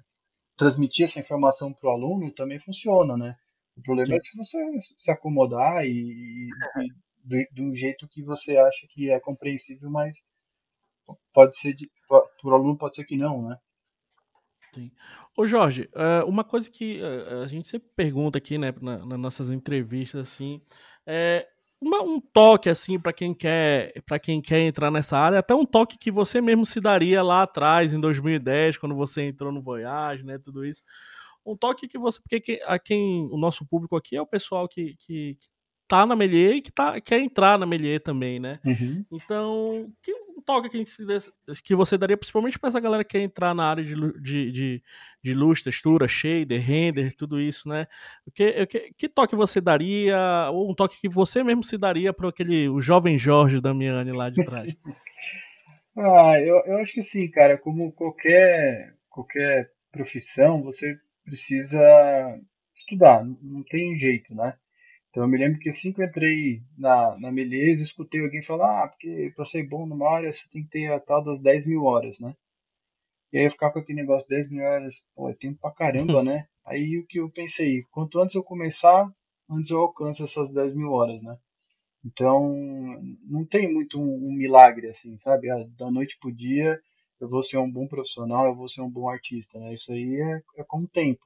[0.57, 3.36] transmitir essa informação para o aluno, também funciona, né?
[3.76, 4.16] O problema Sim.
[4.16, 4.59] é se você
[4.99, 6.49] se acomodar e, e
[7.24, 10.16] do, do, jeito que você acha que é compreensível, mas
[11.32, 11.74] pode ser
[12.07, 13.57] para o aluno pode ser que não, né?
[14.74, 14.90] Sim.
[15.36, 19.50] Ô Jorge, eh, uma coisa que eh, a gente sempre pergunta aqui, né, nas nossas
[19.50, 20.60] entrevistas, assim,
[21.06, 21.46] é
[21.82, 25.98] um toque, assim, para quem quer para quem quer entrar nessa área, até um toque
[25.98, 30.38] que você mesmo se daria lá atrás, em 2010, quando você entrou no Voyage, né,
[30.38, 30.82] tudo isso.
[31.46, 34.96] Um toque que você, porque a quem, o nosso público aqui é o pessoal que,
[34.98, 35.48] que, que
[35.87, 38.59] tá na Melier e que tá, quer entrar na Melier também, né?
[38.64, 39.05] Uhum.
[39.12, 40.85] Então, que um toque que,
[41.62, 44.82] que você daria principalmente para essa galera que quer entrar na área de, de, de,
[45.22, 47.87] de luz, textura, shader, render, tudo isso, né?
[48.35, 52.28] Que, que, que toque você daria, ou um toque que você mesmo se daria para
[52.28, 54.74] aquele o jovem Jorge Damiani lá de trás?
[55.97, 61.80] ah, eu, eu acho que sim, cara, como qualquer, qualquer profissão, você precisa
[62.74, 64.55] estudar, não tem jeito, né?
[65.14, 68.82] Então eu me lembro que assim que eu entrei na, na Meleza, escutei alguém falar,
[68.82, 71.64] ah, porque para ser bom numa área você tem que ter a tal das 10
[71.64, 72.34] mil horas, né?
[73.32, 76.20] E aí eu ficava com aquele negócio, 10 mil horas, pô, é tempo pra caramba,
[76.24, 76.48] né?
[76.66, 79.08] Aí o que eu pensei, quanto antes eu começar,
[79.48, 81.38] antes eu alcanço essas 10 mil horas, né?
[82.04, 82.52] Então,
[83.22, 85.48] não tem muito um, um milagre assim, sabe?
[85.48, 86.80] Ah, da noite pro dia
[87.20, 89.74] eu vou ser um bom profissional, eu vou ser um bom artista, né?
[89.74, 91.24] Isso aí é, é com o tempo.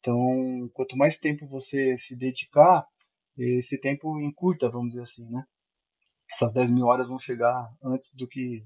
[0.00, 2.86] Então, quanto mais tempo você se dedicar,
[3.36, 5.44] esse tempo encurta, vamos dizer assim, né?
[6.32, 8.64] Essas 10 mil horas vão chegar antes do que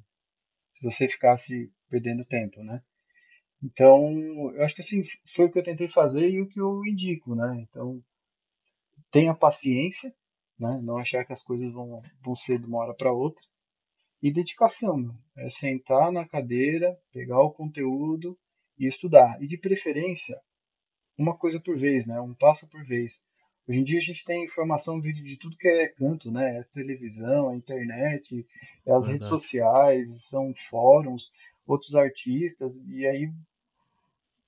[0.71, 2.83] se você ficasse perdendo tempo, né?
[3.63, 5.03] Então, eu acho que assim,
[5.35, 7.67] foi o que eu tentei fazer e o que eu indico, né?
[7.69, 8.03] Então,
[9.11, 10.15] tenha paciência,
[10.59, 10.81] né?
[10.83, 13.43] Não achar que as coisas vão, vão ser de uma hora para outra.
[14.23, 18.39] E dedicação, é sentar na cadeira, pegar o conteúdo
[18.79, 19.43] e estudar.
[19.43, 20.41] E de preferência,
[21.17, 22.21] uma coisa por vez, né?
[22.21, 23.23] Um passo por vez.
[23.67, 26.59] Hoje em dia a gente tem informação vídeo de tudo que é canto, né?
[26.59, 28.47] É televisão, a internet,
[28.85, 29.13] é as Verdade.
[29.13, 31.31] redes sociais, são fóruns,
[31.67, 33.31] outros artistas, e aí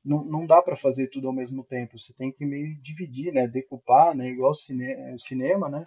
[0.04, 1.98] não, não dá para fazer tudo ao mesmo tempo.
[1.98, 3.46] Você tem que meio dividir, né?
[3.46, 4.28] Decupar, né?
[4.28, 5.84] Igual cine cinema, né?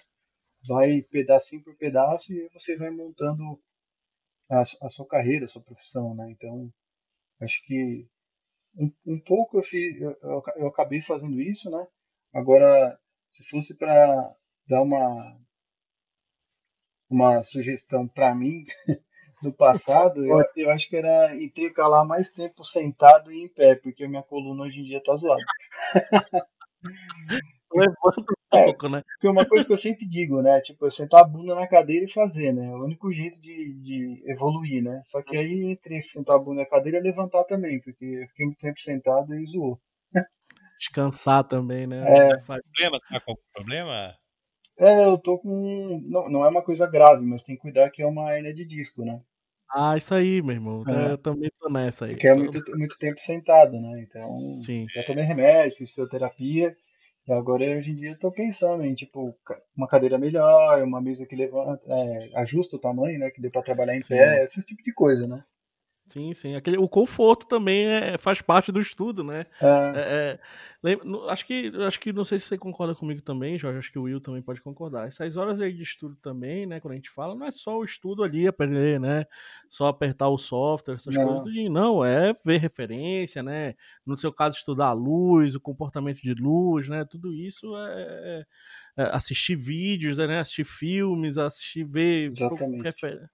[0.67, 3.59] Vai pedacinho por pedaço e você vai montando
[4.49, 6.29] a, a sua carreira, a sua profissão, né?
[6.31, 6.71] Então,
[7.41, 8.07] acho que
[8.75, 10.17] um, um pouco eu, fiz, eu,
[10.55, 11.85] eu, acabei fazendo isso, né?
[12.33, 12.97] Agora,
[13.27, 14.35] se fosse para
[14.67, 15.39] dar uma
[17.09, 18.65] uma sugestão para mim
[19.41, 24.07] do passado, eu, eu, acho que era intercalar mais tempo sentado e em pé, porque
[24.07, 25.43] minha coluna hoje em dia tá zoada.
[27.73, 29.03] Levanta um é, pouco, né?
[29.13, 30.59] Porque uma coisa que eu sempre digo, né?
[30.61, 32.65] Tipo, eu sentar a bunda na cadeira e fazer, né?
[32.65, 35.01] É o único jeito de, de evoluir, né?
[35.05, 38.45] Só que aí, entre sentar a bunda na cadeira e levantar também, porque eu fiquei
[38.45, 39.79] muito tempo sentado e zoou.
[40.79, 42.03] Descansar também, né?
[42.07, 42.37] É.
[42.37, 42.99] Problema?
[43.09, 44.15] Tá com problema?
[44.79, 46.01] É, eu tô com.
[46.05, 48.65] Não, não é uma coisa grave, mas tem que cuidar que é uma hernia de
[48.65, 49.21] disco, né?
[49.71, 50.83] Ah, isso aí, meu irmão.
[50.87, 51.11] É.
[51.11, 52.11] Eu também tô nessa aí.
[52.11, 54.01] Porque é muito, muito tempo sentado, né?
[54.01, 54.87] Então, Sim.
[54.95, 56.75] já tomei remédio, fisioterapia.
[57.29, 59.37] E agora, hoje em dia, eu tô pensando em, tipo,
[59.77, 63.29] uma cadeira melhor, uma mesa que levanta, é, ajusta o tamanho, né?
[63.29, 64.15] Que dê pra trabalhar em Sim.
[64.15, 65.43] pé, esse tipo de coisa, né?
[66.09, 66.55] Sim, sim.
[66.55, 69.45] Aquele, o conforto também é, faz parte do estudo, né?
[69.61, 70.39] É.
[70.83, 70.97] É, é
[71.29, 73.77] acho que acho que não sei se você concorda comigo também, Jorge.
[73.77, 75.07] Acho que o Will também pode concordar.
[75.07, 76.79] Essas horas aí de estudo também, né?
[76.79, 79.25] Quando a gente fala, não é só o estudo ali, aprender, né?
[79.69, 81.43] Só apertar o software, essas não.
[81.43, 81.69] coisas.
[81.69, 83.75] Não, é ver referência, né?
[84.03, 87.05] No seu caso, estudar a luz, o comportamento de luz, né?
[87.05, 88.45] Tudo isso é,
[88.97, 90.39] é, é assistir vídeos, né?
[90.39, 92.31] Assistir filmes, assistir ver.
[92.31, 93.29] Exatamente.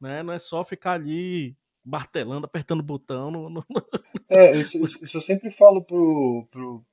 [0.00, 0.24] Né?
[0.24, 1.56] Não é só ficar ali
[1.86, 3.30] martelando, apertando o botão.
[3.30, 3.64] No, no...
[4.28, 6.84] É, isso, isso, eu sempre falo pro, pro,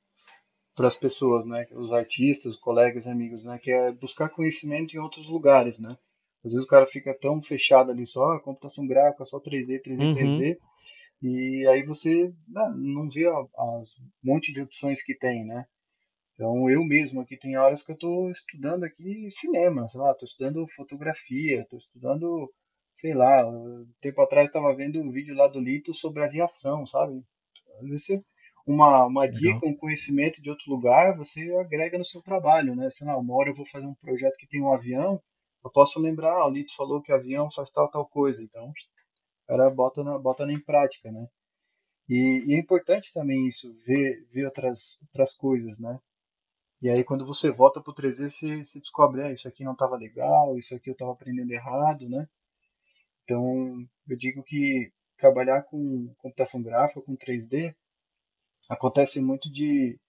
[0.76, 5.28] para as pessoas, né, os artistas, colegas, amigos, né, que é buscar conhecimento em outros
[5.28, 5.98] lugares, né.
[6.46, 10.14] Às vezes o cara fica tão fechado ali só, computação gráfica, só 3D, 3D, uhum.
[10.14, 10.58] 3D,
[11.22, 15.66] E aí você né, não vê as monte de opções que tem, né?
[16.34, 20.26] Então eu mesmo aqui tem horas que eu estou estudando aqui cinema, sei lá, estou
[20.26, 22.52] estudando fotografia, estou estudando,
[22.94, 27.24] sei lá, um tempo atrás estava vendo um vídeo lá do Lito sobre aviação, sabe?
[27.78, 28.24] Às vezes você,
[28.66, 32.90] uma, uma dica, um conhecimento de outro lugar, você agrega no seu trabalho, né?
[32.92, 35.22] Sei lá, uma hora eu vou fazer um projeto que tem um avião,
[35.64, 38.74] eu posso lembrar, ah, o Lito falou que avião faz tal, tal coisa, então o
[39.48, 41.28] cara bota, na, bota em prática, né?
[42.10, 46.00] E, e, é importante também isso, ver, ver outras, outras coisas, né?
[46.82, 49.96] E aí quando você volta pro 3D, você, você descobre, ah, isso aqui não estava
[49.96, 52.28] legal, isso aqui eu estava aprendendo errado, né?
[53.24, 57.76] Então, eu digo que trabalhar com computação gráfica, com 3D,
[58.70, 60.00] acontece muito de,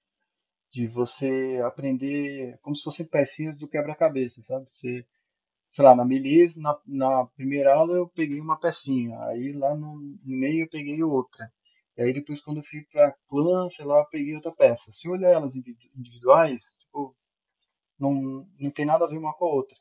[0.72, 4.66] de você aprender como se fossem pecinhas do quebra-cabeça, sabe?
[4.70, 5.06] Você,
[5.70, 9.96] sei lá, na Melis, na, na primeira aula eu peguei uma pecinha, aí lá no,
[9.98, 11.52] no meio eu peguei outra.
[11.96, 14.92] E aí depois quando eu fui para clã, sei lá, eu peguei outra peça.
[14.92, 17.16] Se eu olhar elas individuais, tipo,
[17.98, 19.76] não, não tem nada a ver uma com a outra.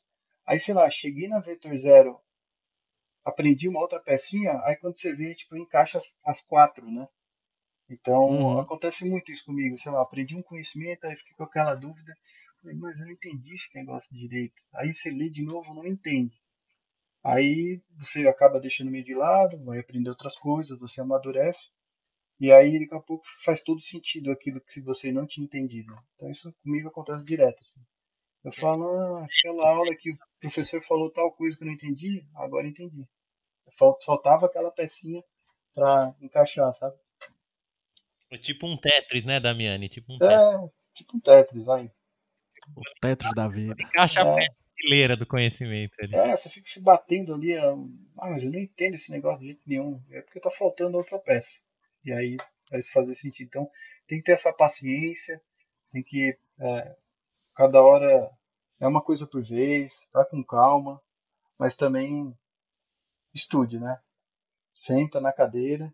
[0.45, 2.19] Aí, sei lá, cheguei na Vector Zero,
[3.25, 7.07] aprendi uma outra pecinha, aí quando você vê, tipo, encaixa as, as quatro, né?
[7.89, 8.59] Então, uhum.
[8.59, 9.77] acontece muito isso comigo.
[9.77, 12.15] Sei lá, aprendi um conhecimento, aí fiquei com aquela dúvida,
[12.63, 14.55] mas eu não entendi esse negócio direito.
[14.75, 16.33] Aí você lê de novo, não entende.
[17.23, 21.69] Aí você acaba deixando meio de lado, vai aprender outras coisas, você amadurece.
[22.39, 25.93] E aí daqui a pouco faz todo sentido aquilo que você não tinha entendido.
[26.15, 27.59] Então isso comigo acontece direto.
[27.61, 27.79] Assim.
[28.43, 32.25] Eu falo, ah, aquela aula que o professor falou tal coisa que eu não entendi,
[32.35, 33.07] agora entendi.
[34.05, 35.23] Faltava aquela pecinha
[35.73, 36.95] para encaixar, sabe?
[38.29, 39.87] É tipo um Tetris, né, Damiani?
[39.87, 40.39] Tipo um Tetris.
[40.39, 41.91] É, tipo um Tetris, vai.
[42.75, 43.75] O Tetris da vida.
[43.79, 44.23] Encaixa é.
[44.23, 44.37] a
[44.75, 46.15] fileira do conhecimento ali.
[46.15, 47.55] É, você fica se batendo ali.
[47.57, 47.75] Ah,
[48.29, 50.01] mas eu não entendo esse negócio de jeito nenhum.
[50.11, 51.61] É porque tá faltando outra peça.
[52.03, 52.37] E aí
[52.69, 53.47] vai se fazer sentido.
[53.47, 53.69] Então
[54.07, 55.41] tem que ter essa paciência,
[55.91, 56.37] tem que.
[56.59, 56.95] É,
[57.55, 58.29] cada hora
[58.79, 61.01] é uma coisa por vez, vá com calma,
[61.57, 62.35] mas também
[63.33, 63.99] estude, né?
[64.73, 65.93] Senta na cadeira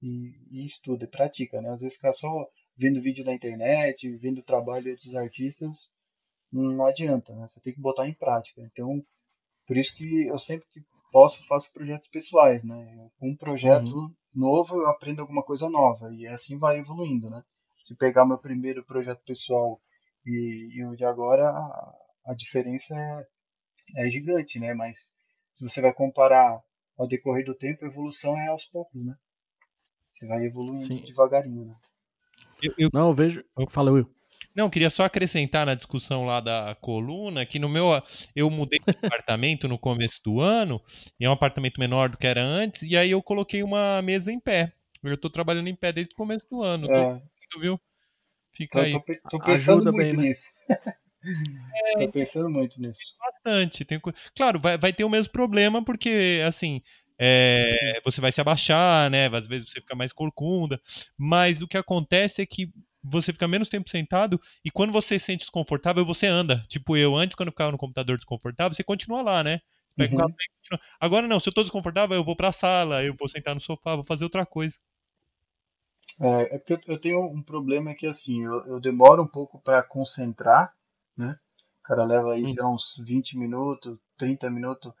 [0.00, 1.70] e, e estuda, pratica, né?
[1.70, 5.90] Às vezes ficar só vendo vídeo na internet, vendo o trabalho de outros artistas,
[6.52, 7.46] não adianta, né?
[7.46, 8.60] Você tem que botar em prática.
[8.62, 9.04] Então,
[9.66, 10.80] por isso que eu sempre que
[11.12, 13.10] posso faço projetos pessoais, né?
[13.20, 14.14] Um projeto uhum.
[14.34, 17.44] novo eu aprendo alguma coisa nova e assim vai evoluindo, né?
[17.82, 19.80] Se pegar meu primeiro projeto pessoal
[20.26, 21.94] e, e o de agora, a,
[22.26, 22.94] a diferença
[23.96, 24.74] é, é, gigante, né?
[24.74, 25.10] Mas
[25.54, 26.60] se você vai comparar
[26.98, 29.14] ao decorrer do tempo, a evolução é aos poucos, né?
[30.12, 31.02] Você vai evoluindo Sim.
[31.04, 31.74] devagarinho, né?
[32.62, 32.90] Eu, eu...
[32.92, 33.44] Não, eu vejo.
[33.70, 34.08] Fala, Will.
[34.54, 37.86] Não, queria só acrescentar na discussão lá da coluna que no meu.
[38.34, 40.82] Eu mudei de apartamento no começo do ano,
[41.18, 44.32] e é um apartamento menor do que era antes, e aí eu coloquei uma mesa
[44.32, 44.72] em pé.
[45.02, 46.90] Eu tô trabalhando em pé desde o começo do ano.
[46.90, 47.22] É.
[47.50, 47.80] Tô, viu?
[48.52, 48.92] Fica aí.
[48.92, 50.28] Tô, tô pensando Ajuda muito bem, né?
[50.28, 50.46] nisso.
[51.74, 53.00] É, tô pensando muito nisso.
[53.18, 53.84] Bastante.
[53.84, 54.00] Tem...
[54.36, 56.82] Claro, vai, vai ter o mesmo problema, porque, assim,
[57.18, 59.26] é, você vai se abaixar, né?
[59.26, 60.80] Às vezes você fica mais corcunda.
[61.18, 62.72] Mas o que acontece é que
[63.02, 66.62] você fica menos tempo sentado e quando você se sente desconfortável, você anda.
[66.68, 69.60] Tipo eu, antes, quando eu ficava no computador desconfortável, você continua lá, né?
[69.96, 70.34] Pega uhum.
[71.00, 73.94] Agora não, se eu tô desconfortável, eu vou pra sala, eu vou sentar no sofá,
[73.94, 74.76] vou fazer outra coisa.
[76.20, 79.82] É, é porque eu tenho um problema que assim, eu, eu demoro um pouco para
[79.82, 80.72] concentrar,
[81.16, 81.36] né?
[81.80, 82.74] O cara leva aí hum.
[82.74, 84.92] uns 20 minutos, 30 minutos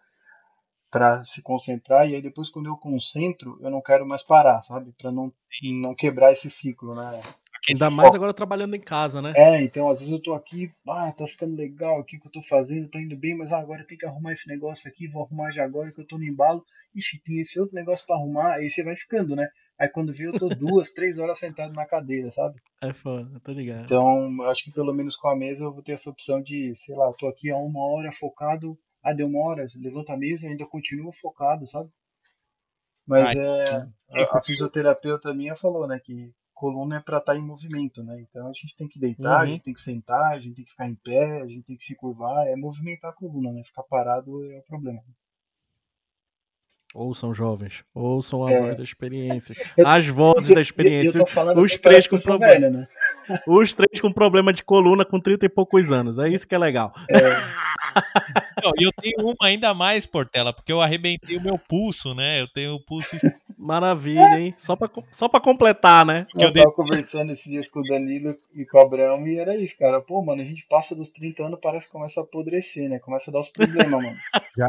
[0.90, 4.92] para se concentrar e aí depois quando eu concentro, eu não quero mais parar, sabe?
[4.98, 7.20] Para não não quebrar esse ciclo, né?
[7.68, 9.32] Ainda mais agora trabalhando em casa, né?
[9.36, 12.32] É, então às vezes eu tô aqui, ah, tá ficando legal aqui o que eu
[12.32, 15.22] tô fazendo, tô indo bem, mas ah, agora tem que arrumar esse negócio aqui, vou
[15.22, 16.64] arrumar já agora que eu tô no embalo.
[16.94, 19.46] Ixi, tem esse outro negócio para arrumar, aí você vai ficando, né?
[19.80, 22.60] Aí quando vê eu tô duas, três horas sentado na cadeira, sabe?
[22.84, 23.84] É foda, tô ligado.
[23.84, 26.94] Então, acho que pelo menos com a mesa eu vou ter essa opção de, sei
[26.94, 30.50] lá, tô aqui há uma hora focado, ah, deu uma hora, levanta a mesa e
[30.50, 31.88] ainda continuo focado, sabe?
[33.06, 37.38] Mas Ai, é, a, a fisioterapeuta minha falou, né, que coluna é para estar tá
[37.38, 38.20] em movimento, né?
[38.20, 39.40] Então a gente tem que deitar, uhum.
[39.40, 41.76] a gente tem que sentar, a gente tem que ficar em pé, a gente tem
[41.78, 43.64] que se curvar, é movimentar a coluna, né?
[43.64, 45.02] Ficar parado é o problema.
[46.92, 48.60] Ouçam jovens, ouçam a é.
[48.60, 49.54] voz da experiência,
[49.86, 51.22] as vozes da experiência,
[51.56, 52.88] os três com problema, velha, né?
[53.46, 56.58] os três com problema de coluna com 30 e poucos anos, é isso que é
[56.58, 56.92] legal.
[57.08, 57.20] É.
[58.76, 62.40] E eu tenho uma ainda mais, Portela, porque eu arrebentei o meu pulso, né?
[62.40, 63.16] Eu tenho o pulso.
[63.60, 64.54] Maravilha, hein?
[64.56, 66.26] Só pra, só pra completar, né?
[66.34, 69.54] Eu, eu tava conversando esses dias com o Danilo e com o Abraão e era
[69.54, 70.00] isso, cara.
[70.00, 72.98] Pô, mano, a gente passa dos 30 anos, parece que começa a apodrecer, né?
[72.98, 74.16] Começa a dar os problemas, mano.
[74.56, 74.66] Já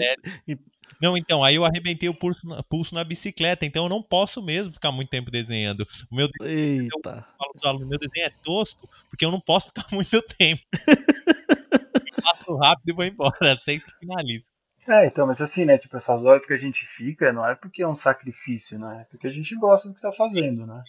[0.00, 0.12] é.
[0.12, 0.56] é.
[1.02, 2.40] Não, então, aí eu arrebentei o pulso,
[2.70, 5.86] pulso na bicicleta, então eu não posso mesmo ficar muito tempo desenhando.
[6.10, 6.88] O meu, Eita.
[6.88, 10.62] Eu falo pro aluno, meu desenho é tosco, porque eu não posso ficar muito tempo.
[10.88, 14.55] eu faço rápido e vou embora, vocês que finalizam.
[14.88, 17.82] É, então, mas assim, né, tipo, essas horas que a gente fica, não é porque
[17.82, 19.02] é um sacrifício, né?
[19.02, 20.82] É porque a gente gosta do que tá fazendo, né?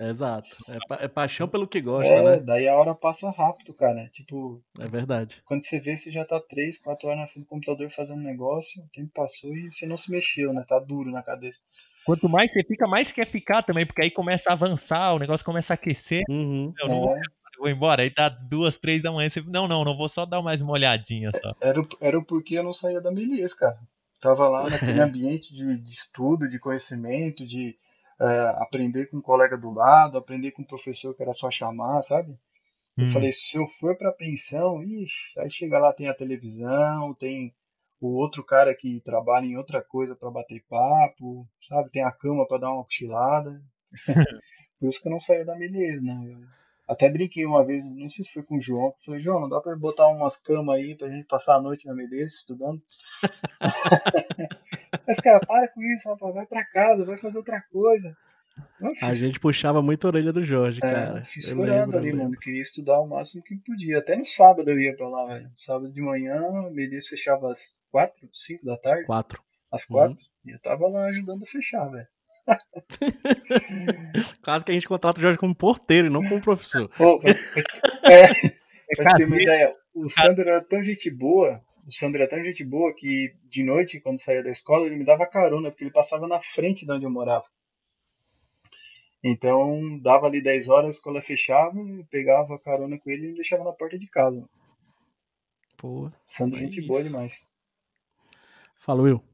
[0.00, 0.56] Exato.
[0.68, 2.36] É, pa é paixão pelo que gosta, é, né?
[2.38, 4.08] daí a hora passa rápido, cara.
[4.12, 5.40] Tipo, É verdade.
[5.44, 8.82] quando você vê, você já tá 3, 4 horas na frente do computador fazendo negócio,
[8.82, 10.64] o tempo passou e você não se mexeu, né?
[10.68, 11.56] Tá duro na cadeira.
[12.04, 15.46] Quanto mais você fica, mais quer ficar também, porque aí começa a avançar, o negócio
[15.46, 16.22] começa a aquecer.
[16.28, 16.72] Uhum.
[16.80, 17.20] Eu não vou, É,
[17.56, 18.02] eu vou embora.
[18.02, 19.28] Aí tá duas, três da manhã.
[19.28, 21.52] Você, não, não, não vou só dar mais uma olhadinha só.
[21.60, 23.78] era, o- era o porquê eu não saía da Melies, cara.
[24.20, 27.76] Tava lá naquele ambiente de, de estudo, de conhecimento, de
[28.20, 32.02] é, aprender com um colega do lado, aprender com um professor que era só chamar,
[32.02, 32.38] sabe?
[32.98, 33.06] Eu Hum.
[33.06, 37.54] falei, se eu for pra pensão, ixi, aí chega lá, tem a televisão, tem
[38.00, 41.90] o outro cara que trabalha em outra coisa pra bater papo, sabe?
[41.90, 43.62] Tem a cama pra dar uma cochilada.
[44.78, 46.14] Por isso que eu não saía da Melies, né?
[46.32, 46.46] Eu
[46.86, 49.60] até brinquei uma vez, não sei se foi com o João, falei, João, não dá
[49.60, 52.82] pra botar umas camas aí pra gente passar a noite na Melies estudando?
[55.06, 58.16] Mas, cara, para com isso, rapaz, vai pra casa, vai fazer outra coisa.
[59.02, 61.24] A gente puxava muito a orelha do Jorge, é, cara.
[61.24, 62.36] fiz Eu lembro, ali, mano.
[62.38, 63.98] Queria estudar o máximo que podia.
[63.98, 65.50] Até no sábado eu ia pra lá, velho.
[65.56, 69.42] Sábado de manhã, Melies fechava às 4, 5 da tarde, Quatro.
[69.72, 69.96] às Uhum.
[69.96, 70.16] 4.
[70.46, 72.06] E eu tava lá ajudando a fechar, velho.
[74.42, 76.88] Quase que a gente contrata o Jorge como porteiro e não como professor.
[76.90, 77.30] Pô, pra,
[78.10, 78.28] é,
[78.96, 82.64] pra ter uma ideia, o Sandro era tão gente boa, o Sandro era tão gente
[82.64, 86.26] boa que de noite, quando saía da escola, ele me dava carona, porque ele passava
[86.26, 87.44] na frente de onde eu morava.
[89.22, 93.34] Então, dava ali 10 horas, a escola fechava, eu pegava carona com ele e me
[93.36, 94.46] deixava na porta de casa.
[95.78, 96.88] Pô, Sandro, É gente isso.
[96.88, 97.46] boa demais.
[98.76, 99.24] fala, Will.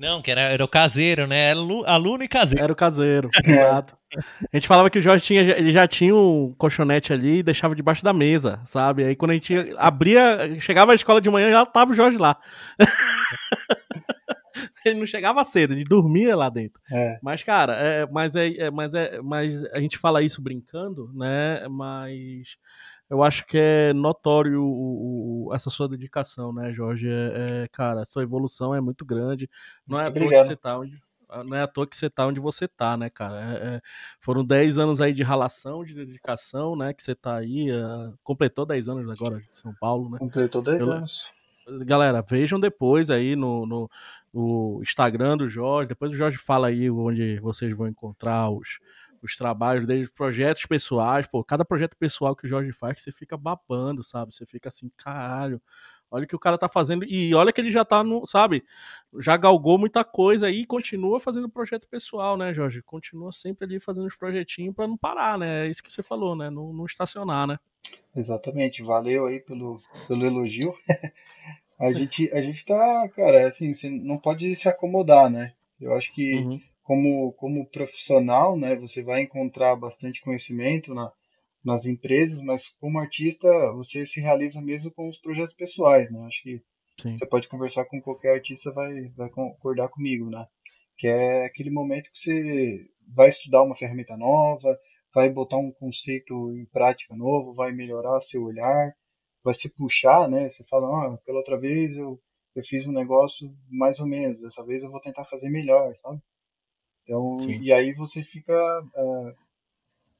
[0.00, 1.50] Não, que era, era o caseiro, né?
[1.50, 2.64] Era alu- aluno e caseiro.
[2.64, 3.96] Era o caseiro, exato.
[4.52, 7.76] A gente falava que o Jorge tinha, ele já tinha um colchonete ali e deixava
[7.76, 9.04] debaixo da mesa, sabe?
[9.04, 12.36] Aí quando a gente abria, chegava à escola de manhã, já tava o Jorge lá.
[14.84, 16.80] ele não chegava cedo, ele dormia lá dentro.
[16.90, 21.10] É, Mas, cara, é, mas, é, é- mas, é, mas a gente fala isso brincando,
[21.14, 21.66] né?
[21.68, 22.56] Mas
[23.10, 27.08] eu acho que é notório o- o- essa sua dedicação, né, Jorge?
[27.08, 29.50] É, é, cara, a sua evolução é muito grande.
[29.86, 30.98] Não é à toa que você tá onde.
[31.48, 33.36] Não é à toa que você tá onde você tá, né, cara?
[33.40, 33.80] É- é-
[34.18, 36.92] foram 10 anos aí de ralação, de dedicação, né?
[36.92, 37.70] Que você tá aí.
[37.70, 40.18] é, completou 10 anos agora em São Paulo, né?
[40.18, 41.32] completou 10 Eu- anos.
[41.86, 43.88] Galera, vejam depois aí no, no,
[44.34, 45.88] no Instagram do Jorge.
[45.90, 48.80] Depois o Jorge fala aí onde vocês vão encontrar os,
[49.22, 51.26] os trabalhos dele, os projetos pessoais.
[51.26, 54.34] Pô, cada projeto pessoal que o Jorge faz, que você fica babando, sabe?
[54.34, 55.60] Você fica assim, caralho.
[56.10, 57.04] Olha o que o cara tá fazendo.
[57.04, 58.64] E olha que ele já tá no, sabe?
[59.20, 62.82] Já galgou muita coisa aí e continua fazendo projeto pessoal, né, Jorge?
[62.82, 65.66] Continua sempre ali fazendo os projetinhos pra não parar, né?
[65.66, 66.50] É isso que você falou, né?
[66.50, 67.58] Não, não estacionar, né?
[68.14, 70.74] Exatamente, valeu aí pelo, pelo elogio.
[71.78, 75.54] A gente, a gente tá, cara, assim, você não pode se acomodar, né?
[75.80, 76.60] Eu acho que Uhum.
[76.90, 81.12] Como, como profissional, né, você vai encontrar bastante conhecimento na,
[81.64, 86.26] nas empresas, mas como artista, você se realiza mesmo com os projetos pessoais, né?
[86.26, 86.60] Acho que
[87.00, 87.16] Sim.
[87.16, 90.44] você pode conversar com qualquer artista, vai, vai concordar comigo, né?
[90.98, 94.76] Que é aquele momento que você vai estudar uma ferramenta nova,
[95.14, 98.92] vai botar um conceito em prática novo, vai melhorar seu olhar,
[99.44, 100.48] vai se puxar, né?
[100.48, 102.20] Você fala, ah, pela outra vez eu,
[102.56, 106.20] eu fiz um negócio mais ou menos, dessa vez eu vou tentar fazer melhor, sabe?
[107.02, 107.60] Então, Sim.
[107.60, 108.52] e aí você fica
[108.94, 109.34] é,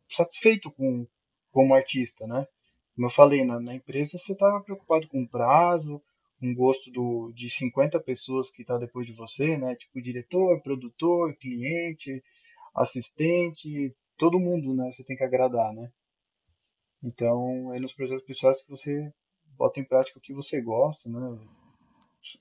[0.08, 1.06] satisfeito com
[1.52, 2.46] como artista, né?
[2.94, 6.02] Como eu falei, na, na empresa você estava preocupado com o prazo,
[6.42, 9.74] o gosto do, de 50 pessoas que está depois de você, né?
[9.74, 12.22] Tipo diretor, produtor, cliente,
[12.74, 14.90] assistente, todo mundo, né?
[14.92, 15.90] Você tem que agradar, né?
[17.02, 19.12] Então, é nos projetos pessoais que você
[19.56, 21.38] bota em prática o que você gosta, né?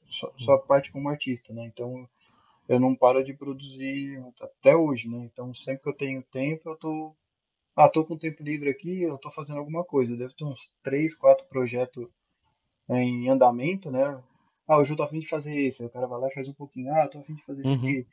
[0.10, 1.66] Só, só a parte como artista, né?
[1.66, 2.08] Então,
[2.70, 5.26] eu não paro de produzir até hoje, né?
[5.26, 7.16] Então, sempre que eu tenho tempo, eu tô
[7.76, 10.18] ah, tô com tempo livre aqui, eu tô fazendo alguma coisa.
[10.18, 12.08] Deve ter uns 3, 4 projetos
[12.88, 14.02] né, em andamento, né?
[14.68, 15.84] Ah, hoje eu tô afim de fazer esse.
[15.84, 16.94] Aí o cara vai lá e faz um pouquinho.
[16.94, 17.78] Ah, eu tô afim de fazer isso Uhum.
[17.78, 18.08] aqui.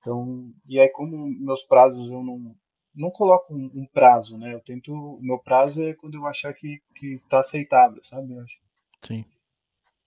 [0.00, 2.54] Então, e aí como meus prazos eu não
[2.94, 4.54] não coloco um, um prazo, né?
[4.54, 8.34] Eu tento, o meu prazo é quando eu achar que que tá aceitável, sabe?
[8.34, 8.56] Eu acho.
[9.02, 9.24] Sim.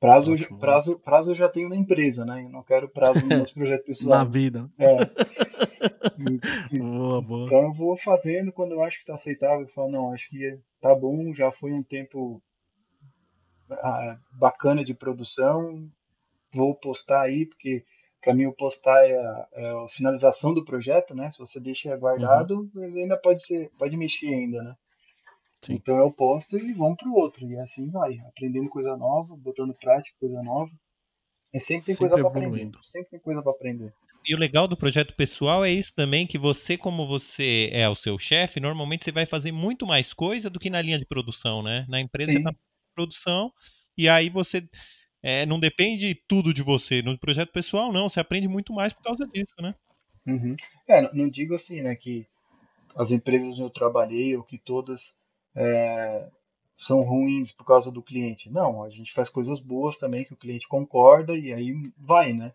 [0.04, 0.60] Prazo, eu já- Ótimo.
[0.60, 2.44] prazo, prazo eu já tenho na empresa, né?
[2.44, 4.34] Eu não quero prazo nos meus projetos Na pessoais.
[4.34, 4.70] vida.
[4.78, 4.98] É.
[6.72, 7.46] E- Boa, boa.
[7.46, 9.62] Então eu vou fazendo quando eu acho que tá aceitável.
[9.62, 12.42] Eu falo, não, acho que tá bom, já foi um tempo
[13.72, 15.90] ah, bacana de produção.
[16.54, 17.84] Vou postar aí, porque
[18.22, 21.32] para mim o postar é a, é a, finalização do projeto, né?
[21.32, 22.84] Se você deixa guardado, uhum.
[22.84, 24.76] ele ainda pode ser, pode mexer ainda, né?
[25.64, 25.74] Sim.
[25.74, 30.16] Então eu posto e vamos pro outro e assim vai, aprendendo coisa nova, botando prática
[30.20, 30.72] coisa nova.
[31.54, 33.94] E sempre tem sempre coisa para aprender, sempre tem coisa para aprender.
[34.26, 37.96] E o legal do projeto pessoal é isso também, que você, como você é o
[37.96, 41.62] seu chefe, normalmente você vai fazer muito mais coisa do que na linha de produção,
[41.62, 41.86] né?
[41.90, 42.38] Na empresa Sim.
[42.38, 42.58] você tá na
[42.96, 43.52] produção
[43.98, 44.68] e aí você
[45.22, 47.02] é, não depende tudo de você.
[47.02, 48.10] No projeto pessoal, não.
[48.10, 49.76] Você aprende muito mais por causa disso, né?
[50.26, 50.56] Uhum.
[50.88, 52.26] É, não digo assim, né, que
[52.96, 55.16] as empresas onde eu trabalhei ou que todas
[55.56, 56.30] é,
[56.76, 58.50] são ruins por causa do cliente.
[58.52, 62.54] Não, a gente faz coisas boas também que o cliente concorda e aí vai, né?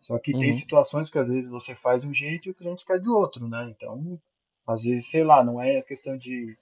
[0.00, 0.40] Só que uhum.
[0.40, 3.08] tem situações que às vezes você faz de um jeito e o cliente quer de
[3.08, 3.72] outro, né?
[3.76, 4.20] Então,
[4.66, 6.56] às vezes, sei lá, não é questão de,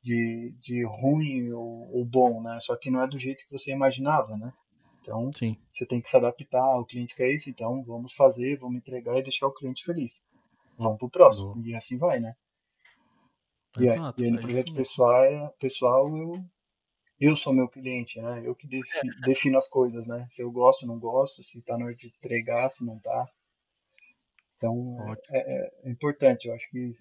[0.00, 2.58] de, de ruim ou, ou bom, né?
[2.60, 4.52] Só que não é do jeito que você imaginava, né?
[5.02, 5.56] Então, Sim.
[5.72, 9.22] você tem que se adaptar, o cliente quer isso, então vamos fazer, vamos entregar e
[9.22, 10.20] deixar o cliente feliz.
[10.78, 11.54] Vamos pro próximo.
[11.54, 11.66] Boa.
[11.66, 12.34] E assim vai, né?
[13.80, 16.32] E, Exato, aí, e aí no é projeto pessoal, pessoal eu,
[17.20, 18.42] eu sou meu cliente, né?
[18.44, 19.26] Eu que defino, é.
[19.26, 20.26] defino as coisas, né?
[20.30, 23.28] Se eu gosto, não gosto, se tá na hora de entregar, se não tá.
[24.56, 24.96] Então
[25.30, 26.92] é, é, é, importante, eu acho que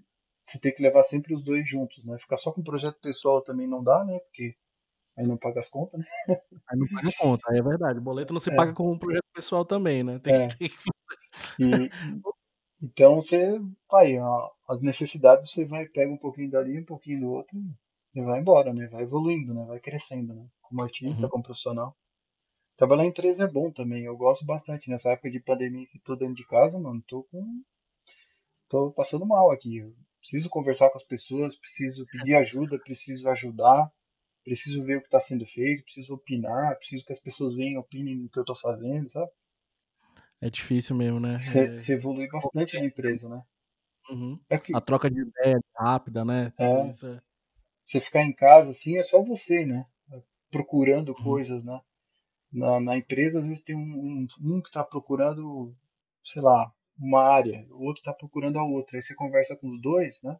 [0.41, 2.17] você tem que levar sempre os dois juntos, né?
[2.19, 4.19] Ficar só com o projeto pessoal também não dá, né?
[4.19, 4.55] Porque
[5.17, 6.05] Aí não paga as contas, né?
[6.67, 7.99] Aí não paga conta, aí é verdade.
[7.99, 8.55] O boleto não se é.
[8.55, 10.19] paga com um projeto pessoal também, né?
[10.19, 10.47] Tem é.
[10.49, 10.65] que,
[11.59, 11.89] e,
[12.81, 13.59] então você
[13.89, 17.57] vai, ó, as necessidades você vai, pega um pouquinho dali, um pouquinho do outro
[18.13, 18.87] e vai embora, né?
[18.87, 19.65] Vai evoluindo, né?
[19.65, 20.47] Vai crescendo, né?
[20.61, 21.29] Como artista, uhum.
[21.29, 21.95] como profissional.
[22.77, 24.89] Trabalhar em empresa é bom também, eu gosto bastante.
[24.89, 27.63] Nessa época de pandemia que tô dentro de casa, mano, tô com.
[28.69, 29.77] tô passando mal aqui.
[29.77, 33.91] Eu preciso conversar com as pessoas, preciso pedir ajuda, preciso ajudar
[34.45, 37.77] preciso ver o que está sendo feito, preciso opinar, preciso que as pessoas venham e
[37.77, 39.29] opinem no que eu estou fazendo, sabe?
[40.45, 41.39] É difícil mesmo, né?
[41.39, 41.95] Você é...
[41.95, 43.41] evolui bastante na empresa, né?
[44.11, 44.39] Uhum.
[44.47, 44.75] É que...
[44.75, 46.53] A troca de ideia rápida, né?
[46.59, 46.85] É.
[46.85, 47.99] Você é...
[47.99, 49.87] ficar em casa assim é só você, né?
[50.51, 51.23] Procurando uhum.
[51.23, 51.81] coisas, né?
[52.53, 55.75] Na, na empresa, às vezes tem um, um, um que está procurando,
[56.23, 58.99] sei lá, uma área, o outro está procurando a outra.
[58.99, 60.37] Aí você conversa com os dois, né?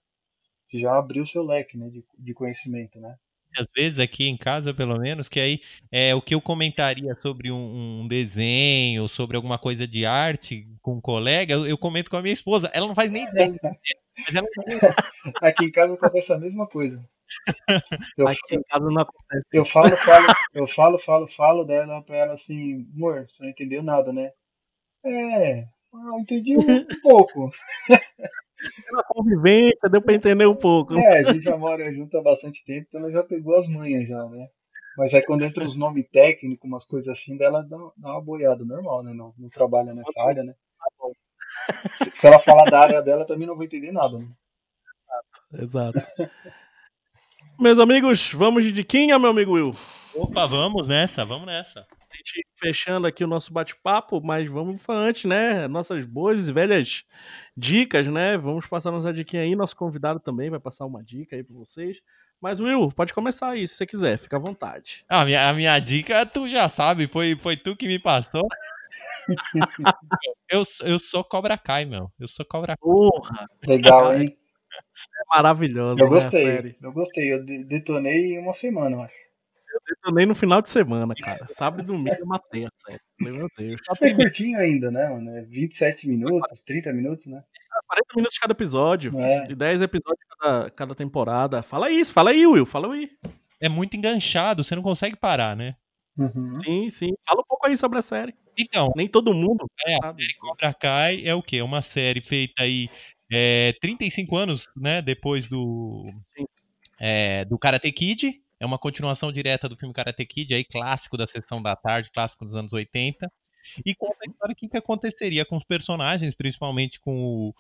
[0.68, 3.18] Você já abriu o seu leque né, de, de conhecimento, né?
[3.58, 7.51] Às vezes aqui em casa, pelo menos, que aí é o que eu comentaria sobre
[7.51, 12.18] um, um desenho, sobre alguma coisa de arte com um colega, eu, eu, comento com
[12.18, 12.70] a minha esposa.
[12.74, 13.53] Ela não faz nem ideia.
[13.62, 14.47] ela...
[15.41, 17.03] Aqui em casa acontece a mesma coisa.
[18.18, 19.45] Eu, aqui em casa não acontece.
[19.51, 23.82] Eu falo, falo, eu falo, falo, falo dela pra ela assim, amor, você não entendeu
[23.82, 24.32] nada, né?
[25.03, 27.51] É, eu entendi um pouco.
[28.86, 30.97] Pela convivência, deu pra entender um pouco.
[30.97, 34.07] É, a gente já mora junto há bastante tempo, então ela já pegou as manhas
[34.07, 34.47] já, né?
[34.97, 38.63] Mas aí quando entra os nomes técnicos, umas coisas assim, dela dá, dá uma boiada
[38.63, 39.13] normal, né?
[39.13, 40.53] Não, não trabalha nessa área, né?
[41.97, 44.28] Se, se, ela falar da área dela, também não vou entender nada, né?
[45.53, 45.99] Exato.
[47.59, 49.76] Meus amigos, vamos de diquinha, meu amigo Will.
[50.13, 51.86] Opa, vamos nessa, vamos nessa
[52.26, 55.68] gente fechando aqui o nosso bate-papo, mas vamos antes, né?
[55.68, 57.04] Nossas boas e velhas
[57.56, 58.38] dicas, né?
[58.38, 59.56] Vamos passar nossa dica aí.
[59.56, 62.02] Nosso convidado também vai passar uma dica aí para vocês.
[62.42, 65.06] Mas, Will, pode começar aí, se você quiser, fica à vontade.
[65.08, 68.46] A, minha, a minha dica, tu já sabe, foi, foi tu que me passou.
[70.50, 72.12] eu, eu sou Cobra Kai, meu.
[72.20, 72.78] Eu sou Cobra Kai.
[72.78, 73.48] Porra!
[73.66, 74.38] Legal, hein?
[74.76, 76.00] É maravilhoso.
[76.00, 76.76] Eu né, gostei.
[76.82, 77.34] Eu gostei.
[77.34, 79.25] Eu detonei em uma semana, eu acho.
[79.88, 81.46] Eu também no final de semana, cara.
[81.48, 83.02] Sábado e domingo eu matei a série.
[83.20, 83.82] Meu Deus.
[83.82, 85.30] Tá bem curtinho ainda, né, mano?
[85.32, 87.44] É 27 minutos, 30 minutos, né?
[87.88, 89.20] 40 é, minutos cada episódio.
[89.20, 89.44] É.
[89.46, 91.62] De 10 episódios cada, cada temporada.
[91.62, 92.66] Fala isso, fala aí, Will.
[92.66, 93.10] Fala aí.
[93.60, 95.76] É muito enganchado, você não consegue parar, né?
[96.18, 96.60] Uhum.
[96.64, 97.14] Sim, sim.
[97.28, 98.34] Fala um pouco aí sobre a série.
[98.58, 98.92] Então.
[98.96, 99.70] Nem todo mundo.
[99.86, 100.24] É, sabe.
[100.24, 101.62] a série Cobra Kai é o quê?
[101.62, 102.90] Uma série feita aí
[103.32, 105.02] é, 35 anos, né?
[105.02, 106.06] Depois do.
[107.00, 108.42] É, do Karate Kid.
[108.66, 112.43] É uma continuação direta do filme Karate Kid, aí clássico da sessão da tarde, clássico
[112.43, 113.32] dos anos 80.
[113.86, 117.53] E conta a história que, que aconteceria com os personagens, principalmente com o,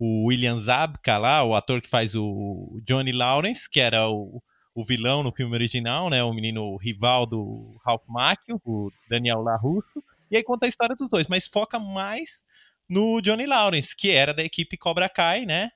[0.00, 4.42] o William Zabka lá, o ator que faz o Johnny Lawrence, que era o,
[4.74, 6.24] o vilão no filme original, né?
[6.24, 10.02] O menino rival do Ralph Macchio, o Daniel LaRusso.
[10.28, 12.44] E aí conta a história dos dois, mas foca mais
[12.88, 15.70] no Johnny Lawrence, que era da equipe Cobra Kai, né?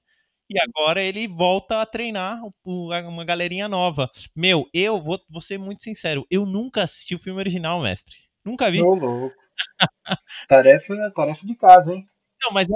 [0.53, 4.11] E agora ele volta a treinar uma galerinha nova.
[4.37, 8.17] Meu, eu vou, vou ser muito sincero, eu nunca assisti o filme original, mestre.
[8.45, 8.79] Nunca vi.
[8.79, 9.35] Tô louco.
[10.49, 12.07] tarefa, tarefa de casa, hein?
[12.43, 12.75] Não, mas é,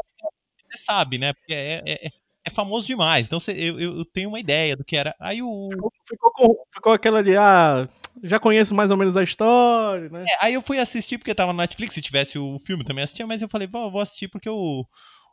[0.63, 1.33] você sabe, né?
[1.33, 2.11] Porque é, é,
[2.45, 3.27] é famoso demais.
[3.27, 5.15] Então eu, eu, tenho uma ideia do que era.
[5.19, 5.69] Aí o.
[5.71, 7.85] Ficou, ficou, ficou aquela ali, ah,
[8.23, 10.25] já conheço mais ou menos a história, né?
[10.27, 13.27] É, aí eu fui assistir porque tava na Netflix, se tivesse o filme também assistia,
[13.27, 14.87] mas eu falei, vou, vou assistir porque o,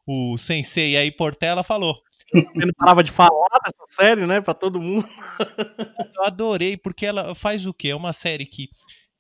[0.08, 1.96] o Sensei aí Portela falou.
[2.34, 5.08] Ele não parava de falar dessa série, né, pra todo mundo.
[6.16, 7.90] Eu adorei, porque ela faz o quê?
[7.90, 8.70] É uma série que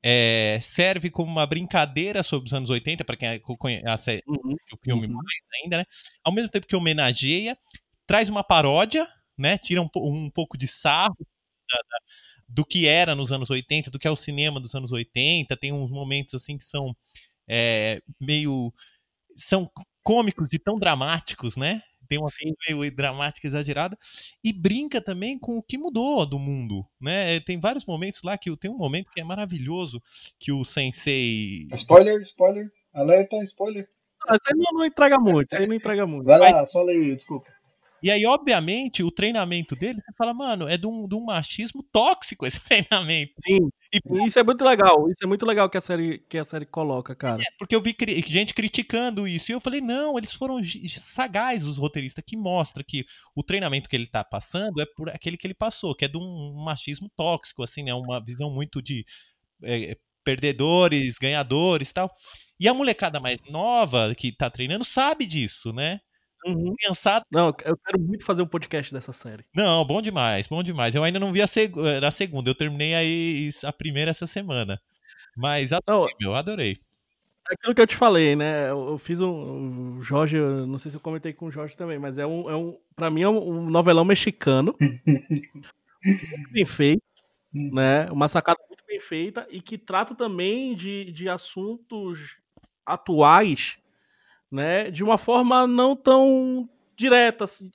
[0.03, 4.55] é, serve como uma brincadeira sobre os anos 80, para quem conhece uhum.
[4.73, 5.13] o filme uhum.
[5.13, 5.85] mais ainda, né?
[6.23, 7.57] Ao mesmo tempo que homenageia,
[8.05, 9.57] traz uma paródia, né?
[9.57, 11.15] Tira um, um pouco de sarro
[11.69, 11.97] da, da,
[12.49, 15.55] do que era nos anos 80, do que é o cinema dos anos 80.
[15.55, 16.93] Tem uns momentos assim que são
[17.47, 18.73] é, meio.
[19.37, 19.71] são
[20.03, 21.81] cômicos e tão dramáticos, né?
[22.13, 22.53] Tem uma Sim.
[22.69, 23.97] meio dramática exagerada
[24.43, 27.39] e brinca também com o que mudou do mundo, né?
[27.39, 30.01] Tem vários momentos lá que tem um momento que é maravilhoso
[30.39, 33.87] que o sensei Spoiler, spoiler, alerta, spoiler.
[34.27, 36.25] Ah, isso aí não, não entrega muito, isso aí não entrega muito.
[36.25, 37.51] Vai lá, fala aí, desculpa.
[38.03, 41.81] E aí, obviamente, o treinamento dele, você fala, mano, é de um, de um machismo
[41.89, 43.31] tóxico esse treinamento.
[43.41, 43.69] Sim.
[43.93, 45.09] E isso é muito legal.
[45.09, 47.41] Isso é muito legal que a série, que a série coloca, cara.
[47.41, 49.49] É, porque eu vi cri gente criticando isso.
[49.49, 53.95] E eu falei, não, eles foram sagazes, os roteiristas, que mostra que o treinamento que
[53.95, 57.63] ele tá passando é por aquele que ele passou, que é de um machismo tóxico,
[57.63, 57.93] assim, né?
[57.93, 59.05] Uma visão muito de
[59.63, 59.95] é,
[60.25, 62.11] perdedores, ganhadores tal.
[62.59, 66.01] E a molecada mais nova que tá treinando sabe disso, né?
[66.45, 66.75] Uhum.
[66.75, 67.25] Pensado.
[67.31, 69.45] Não, eu quero muito fazer um podcast dessa série.
[69.55, 70.95] Não, bom demais, bom demais.
[70.95, 71.73] Eu ainda não vi a, seg
[72.05, 74.79] a segunda, eu terminei aí a primeira essa semana.
[75.35, 76.77] Mas adorei, não, eu adorei.
[77.49, 78.69] Aquilo que eu te falei, né?
[78.69, 79.97] Eu fiz um.
[79.97, 82.49] O Jorge, não sei se eu comentei com o Jorge também, mas é um.
[82.49, 84.75] É um pra mim é um, novelão mexicano.
[84.79, 87.03] muito bem feito.
[87.53, 87.71] Hum.
[87.73, 88.09] Né?
[88.11, 92.37] Uma sacada muito bem feita e que trata também de, de assuntos
[92.85, 93.77] atuais
[94.53, 97.71] né, de uma forma não tão direta, assim.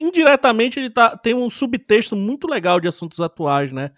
[0.00, 3.92] Indiretamente ele tá, tem um subtexto muito legal de assuntos atuais, né?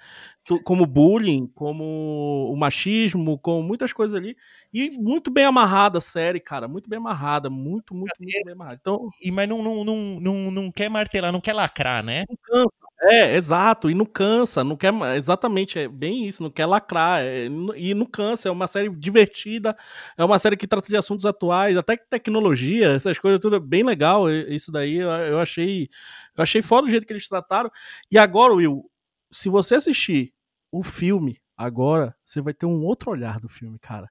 [0.64, 1.84] Como bullying, como
[2.52, 4.36] o machismo, como muitas coisas ali.
[4.72, 6.68] E muito bem amarrada a série, cara.
[6.68, 7.50] Muito bem amarrada.
[7.50, 8.78] Muito, muito, muito bem amarrada.
[8.80, 12.24] Então, e, mas não, não, não, não, não quer martelar, não quer lacrar, né?
[12.28, 12.85] Não cansa.
[12.98, 17.44] É, exato, e não cansa, não quer, exatamente, é bem isso, não quer lacrar, é,
[17.76, 19.76] e não cansa, é uma série divertida,
[20.16, 23.82] é uma série que trata de assuntos atuais, até tecnologia, essas coisas tudo, é bem
[23.82, 25.90] legal, isso daí eu, eu achei,
[26.36, 27.70] eu achei foda o jeito que eles trataram,
[28.10, 28.90] e agora, Will,
[29.30, 30.32] se você assistir
[30.72, 34.10] o filme agora, você vai ter um outro olhar do filme, cara.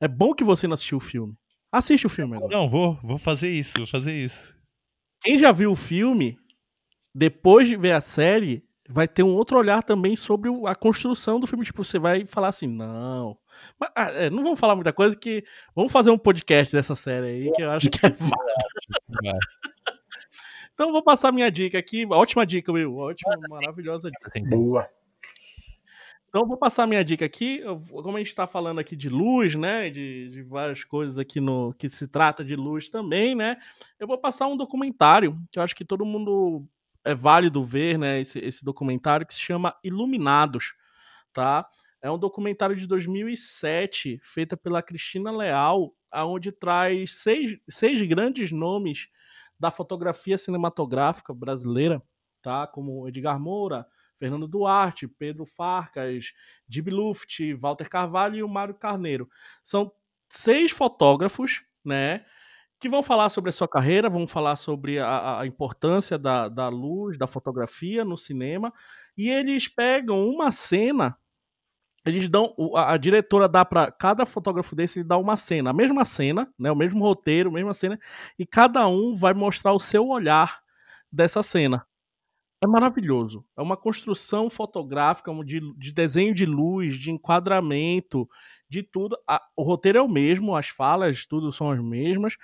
[0.00, 1.36] É bom que você não assistiu o filme.
[1.70, 2.56] Assiste o filme agora.
[2.56, 4.56] Não, vou, vou fazer isso, vou fazer isso.
[5.22, 6.39] Quem já viu o filme
[7.14, 11.46] depois de ver a série, vai ter um outro olhar também sobre a construção do
[11.46, 11.64] filme.
[11.64, 13.38] Tipo, você vai falar assim, não.
[13.78, 15.44] Mas, ah, é, não vamos falar muita coisa que.
[15.74, 18.10] Vamos fazer um podcast dessa série aí, que eu acho que é
[20.74, 22.06] Então vou passar minha dica aqui.
[22.06, 22.96] Ótima dica, Will.
[22.96, 24.30] Ótima, maravilhosa dica.
[24.48, 24.88] Boa.
[26.28, 27.62] Então vou passar minha dica aqui.
[27.90, 29.90] Como a gente está falando aqui de luz, né?
[29.90, 33.56] De, de, várias coisas aqui no que se trata de luz também, né?
[33.98, 36.64] Eu vou passar um documentário que eu acho que todo mundo
[37.04, 40.74] é válido ver, né, esse, esse documentário que se chama Iluminados,
[41.32, 41.66] tá?
[42.02, 49.08] É um documentário de 2007, feita pela Cristina Leal, aonde traz seis, seis grandes nomes
[49.58, 52.02] da fotografia cinematográfica brasileira,
[52.40, 52.66] tá?
[52.66, 53.86] Como Edgar Moura,
[54.16, 56.32] Fernando Duarte, Pedro Farcas,
[56.66, 59.28] Dib Luft, Walter Carvalho e o Mário Carneiro.
[59.62, 59.92] São
[60.28, 62.24] seis fotógrafos, né?
[62.80, 66.68] Que vão falar sobre a sua carreira, vão falar sobre a, a importância da, da
[66.68, 68.72] luz, da fotografia no cinema,
[69.16, 71.16] e eles pegam uma cena
[72.04, 75.72] eles dão a, a diretora dá para cada fotógrafo desse ele dá uma cena, a
[75.72, 77.98] mesma cena, né, o mesmo roteiro, a mesma cena,
[78.38, 80.60] e cada um vai mostrar o seu olhar
[81.12, 81.86] dessa cena.
[82.62, 83.44] É maravilhoso.
[83.56, 88.28] É uma construção fotográfica de, de desenho de luz, de enquadramento,
[88.68, 89.16] de tudo.
[89.26, 92.36] A, o roteiro é o mesmo, as falas, tudo são as mesmas,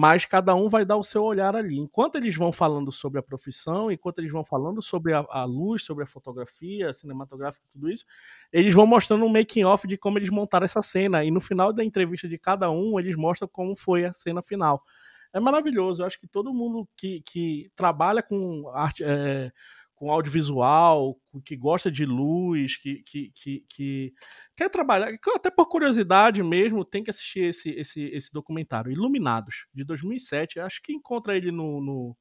[0.00, 1.76] mas cada um vai dar o seu olhar ali.
[1.76, 5.82] Enquanto eles vão falando sobre a profissão, enquanto eles vão falando sobre a, a luz,
[5.82, 8.04] sobre a fotografia, a cinematográfica, tudo isso,
[8.52, 11.24] eles vão mostrando um making off de como eles montaram essa cena.
[11.24, 14.84] E no final da entrevista de cada um, eles mostram como foi a cena final.
[15.32, 16.00] É maravilhoso.
[16.02, 19.02] Eu acho que todo mundo que, que trabalha com arte.
[19.02, 19.50] É,
[19.98, 24.14] com audiovisual, que gosta de luz, que, que, que, que,
[24.56, 29.82] quer trabalhar, até por curiosidade mesmo, tem que assistir esse, esse, esse documentário, Iluminados, de
[29.82, 30.60] 2007.
[30.60, 32.16] Acho que encontra ele no, no,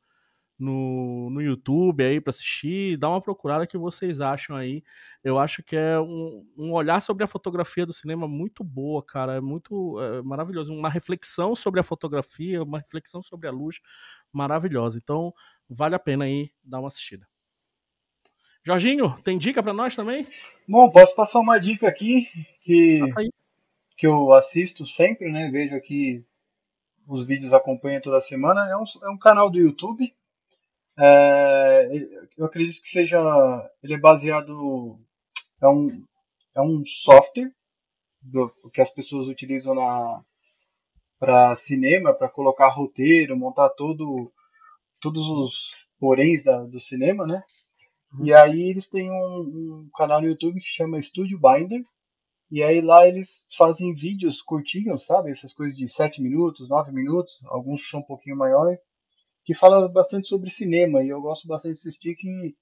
[0.57, 4.83] no, no YouTube aí para assistir, dá uma procurada que vocês acham aí.
[5.23, 9.35] Eu acho que é um, um olhar sobre a fotografia do cinema muito boa, cara,
[9.35, 10.73] é muito é, maravilhoso.
[10.73, 13.79] Uma reflexão sobre a fotografia, uma reflexão sobre a luz
[14.33, 14.97] maravilhosa.
[14.97, 15.31] Então,
[15.69, 17.27] vale a pena aí dar uma assistida.
[18.67, 20.27] Jorginho, tem dica para nós também?
[20.67, 22.27] Bom, posso passar uma dica aqui
[22.63, 22.99] que,
[23.95, 25.49] que eu assisto sempre, né?
[25.49, 26.21] Vejo aqui
[27.07, 28.69] os vídeos, acompanho toda semana.
[28.69, 30.13] É um, é um canal do YouTube.
[30.99, 31.89] É,
[32.37, 33.17] eu acredito que seja.
[33.81, 34.99] Ele é baseado.
[35.61, 36.03] É um,
[36.53, 37.53] é um software
[38.21, 40.21] do, que as pessoas utilizam na
[41.17, 44.29] para cinema, para colocar roteiro, montar todo,
[44.99, 47.41] todos os poréns da, do cinema, né?
[48.17, 48.25] Uhum.
[48.25, 51.83] E aí eles têm um, um, canal no YouTube que chama Studio Binder.
[52.49, 55.31] E aí lá eles fazem vídeos curtinhos, sabe?
[55.31, 58.79] Essas coisas de 7 minutos, 9 minutos, alguns são um pouquinho maiores,
[59.43, 61.03] que fala bastante sobre cinema.
[61.03, 62.55] E eu gosto bastante de assistir que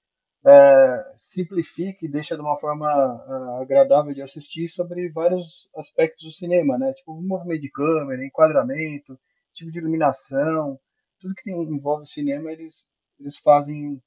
[0.44, 6.32] é, simplifica e deixa de uma forma uh, agradável de assistir sobre vários aspectos do
[6.32, 6.92] cinema, né?
[6.92, 9.18] Tipo movimento de câmera, enquadramento,
[9.52, 10.78] tipo de iluminação,
[11.20, 12.88] tudo que tem, envolve cinema eles
[13.18, 14.00] eles fazem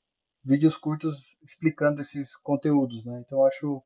[0.44, 3.22] vídeos curtos explicando esses conteúdos, né?
[3.26, 3.84] Então acho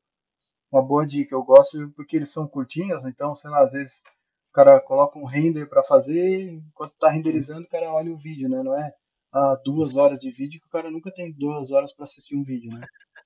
[0.71, 1.35] uma boa dica.
[1.35, 4.01] Eu gosto porque eles são curtinhos, então, sei lá, às vezes
[4.49, 8.49] o cara coloca um render para fazer, enquanto tá renderizando, o cara olha o vídeo,
[8.49, 8.61] né?
[8.61, 8.93] Não é
[9.31, 12.43] ah, duas horas de vídeo que o cara nunca tem duas horas para assistir um
[12.43, 12.81] vídeo, né?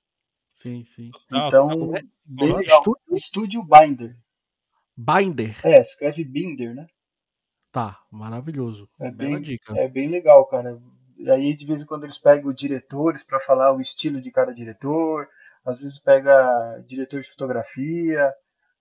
[0.58, 1.12] Sim, sim.
[1.32, 1.70] Então,
[2.26, 2.82] bem legal.
[3.12, 4.18] Estúdio Binder.
[4.98, 5.56] Binder?
[5.64, 6.88] É, escreve Binder, né?
[7.72, 8.90] Tá, maravilhoso.
[9.00, 9.78] É bem, dica.
[9.78, 10.82] É bem legal, cara.
[11.18, 14.54] E aí, de vez em quando, eles pegam diretores para falar o estilo de cada
[14.54, 15.28] diretor.
[15.66, 18.34] Às vezes pega diretor de fotografia.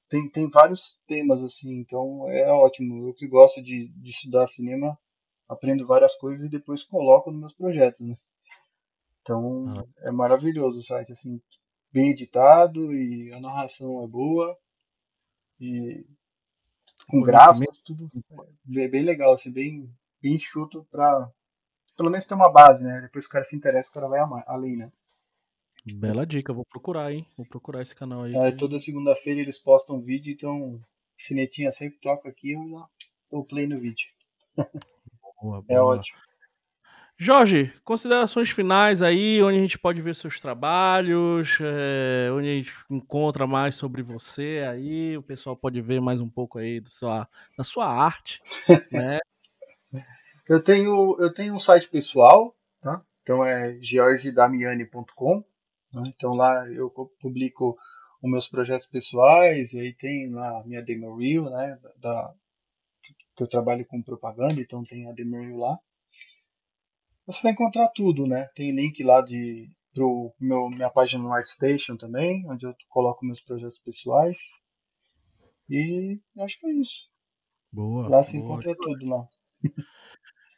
[0.09, 1.80] Tem, tem vários temas, assim.
[1.80, 3.09] Então, é ótimo.
[3.09, 4.99] Eu que gosto de, de estudar cinema,
[5.49, 8.16] aprendo várias coisas e depois coloco nos meus projetos, né?
[9.22, 9.84] Então, ah.
[10.09, 11.41] é maravilhoso o site, assim.
[11.91, 14.57] Bem editado e a narração é boa.
[15.59, 16.05] E
[17.09, 18.11] com gráficos, tudo
[18.76, 21.30] é bem legal, assim, bem, bem enxuto para
[21.97, 23.01] pelo menos ter uma base, né?
[23.01, 24.92] Depois o cara se interessa, o cara vai amar, além, né?
[25.94, 27.26] Bela dica, vou procurar, hein?
[27.36, 28.34] Vou procurar esse canal aí.
[28.34, 30.80] É, toda segunda-feira eles postam vídeo, então
[31.16, 32.86] Cinetinha sempre toca aqui, eu já
[33.30, 34.09] dou play no vídeo.
[35.40, 35.64] Boa, é boa.
[35.68, 36.18] É ótimo.
[37.18, 42.72] Jorge, considerações finais aí, onde a gente pode ver seus trabalhos, é, onde a gente
[42.90, 47.26] encontra mais sobre você aí, o pessoal pode ver mais um pouco aí do sua,
[47.57, 48.42] da sua arte,
[48.92, 49.18] né?
[50.49, 53.05] Eu tenho, eu tenho um site pessoal, tá?
[53.22, 55.44] Então é georgedamiani.com.
[55.92, 56.12] Né?
[56.14, 56.90] Então lá eu
[57.20, 57.76] publico
[58.22, 61.78] os meus projetos pessoais, e aí tem lá a minha demo reel, né?
[61.99, 62.32] Da,
[63.36, 65.78] que eu trabalho com propaganda, então tem a demo reel lá.
[67.26, 68.49] Você vai encontrar tudo, né?
[68.55, 73.40] Tem link lá de pro meu, minha página no ArtStation também, onde eu coloco meus
[73.40, 74.36] projetos pessoais.
[75.68, 77.09] E acho que é isso.
[77.72, 78.09] Boa.
[78.09, 79.26] Lá se encontra tudo lá.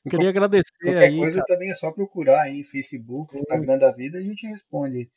[0.08, 1.16] Queria agradecer Qualquer aí.
[1.16, 1.46] coisa cara.
[1.46, 5.10] também é só procurar aí, Facebook, Instagram da vida, a gente responde.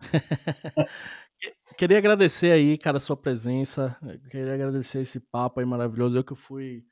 [1.76, 3.96] Queria agradecer aí, cara, a sua presença.
[4.30, 6.16] Queria agradecer esse papo aí maravilhoso.
[6.16, 6.84] Eu que fui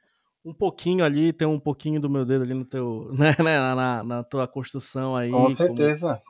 [0.45, 4.05] um pouquinho ali, tem um pouquinho do meu dedo ali no teu, né, né na,
[4.05, 5.31] na tua construção aí.
[5.31, 6.21] Com certeza.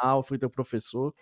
[0.00, 1.14] Ah, fui teu professor.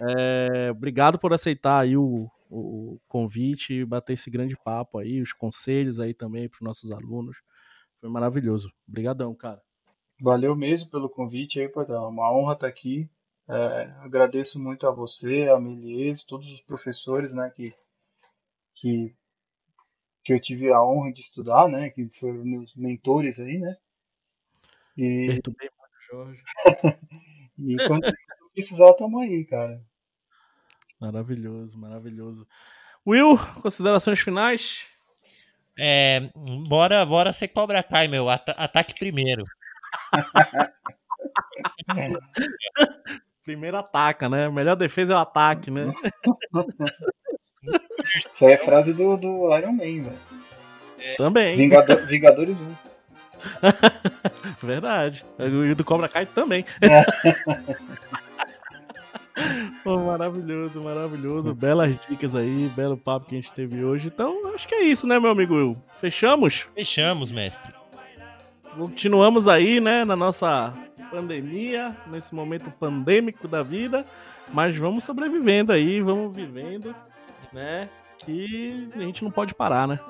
[0.00, 5.32] É, obrigado por aceitar aí o, o convite e bater esse grande papo aí, os
[5.32, 7.36] conselhos aí também para os nossos alunos.
[8.02, 8.72] Foi maravilhoso.
[8.88, 9.62] Obrigadão, cara.
[10.20, 12.08] Valeu mesmo pelo convite aí, Pardal.
[12.08, 13.08] Uma honra estar aqui.
[13.48, 17.72] É, agradeço muito a você, a Melies, todos os professores, né, que,
[18.74, 19.14] que,
[20.24, 23.76] que eu tive a honra de estudar, né, que foram meus mentores aí, né.
[24.96, 25.26] E...
[25.28, 26.42] Perturbei muito, Jorge.
[27.58, 28.12] e quando
[28.52, 29.80] precisar, estamos aí, cara.
[31.00, 32.48] Maravilhoso, maravilhoso.
[33.06, 34.91] Will, considerações finais?
[35.78, 36.28] É,
[36.68, 38.28] bora, bora ser Cobra Kai, meu.
[38.28, 39.44] Ata ataque primeiro.
[43.44, 44.48] primeiro ataca, né?
[44.48, 45.92] Melhor defesa é o ataque, né?
[48.16, 50.18] Isso aí é frase do, do Iron Man, velho.
[50.98, 51.14] É.
[51.16, 51.56] Também.
[51.56, 52.74] Vingador, Vingadores 1.
[54.62, 55.24] Verdade.
[55.38, 56.64] O do Cobra Kai também.
[56.80, 57.02] É.
[59.82, 61.54] Pô, maravilhoso, maravilhoso.
[61.54, 64.08] Belas dicas aí, belo papo que a gente teve hoje.
[64.08, 65.76] Então, acho que é isso, né, meu amigo Will?
[66.00, 66.66] Fechamos?
[66.74, 67.72] Fechamos, mestre.
[68.76, 70.72] Continuamos aí, né, na nossa
[71.10, 74.04] pandemia, nesse momento pandêmico da vida,
[74.52, 76.94] mas vamos sobrevivendo aí, vamos vivendo,
[77.52, 77.88] né?
[78.18, 80.00] Que a gente não pode parar, né?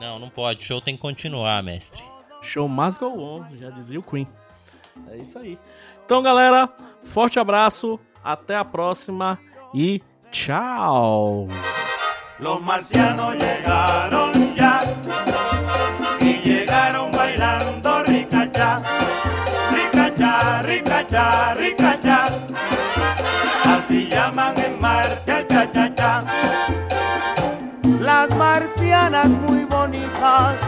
[0.00, 0.64] Não, não pode.
[0.64, 2.02] Show tem que continuar, mestre.
[2.40, 4.26] Show must go on, já dizia o Queen.
[5.08, 5.58] É isso aí.
[6.04, 6.68] Então, galera,
[7.04, 8.00] forte abraço.
[8.28, 9.38] Até a próxima
[9.74, 11.48] e tchau!
[12.38, 14.80] Los marcianos llegaron ya
[16.20, 18.82] y llegaron bailando rica ya,
[19.72, 22.26] rica ya, rica ya, rica ya.
[23.64, 26.24] así llaman en Marte al cha-cha-cha.
[27.98, 30.58] Las marcianas muy bonitas,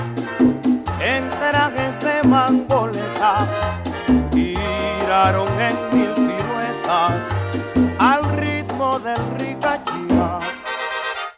[0.98, 3.46] en trajes de mangoleta,
[4.32, 7.39] giraron en mil piruetas
[8.98, 9.39] del río.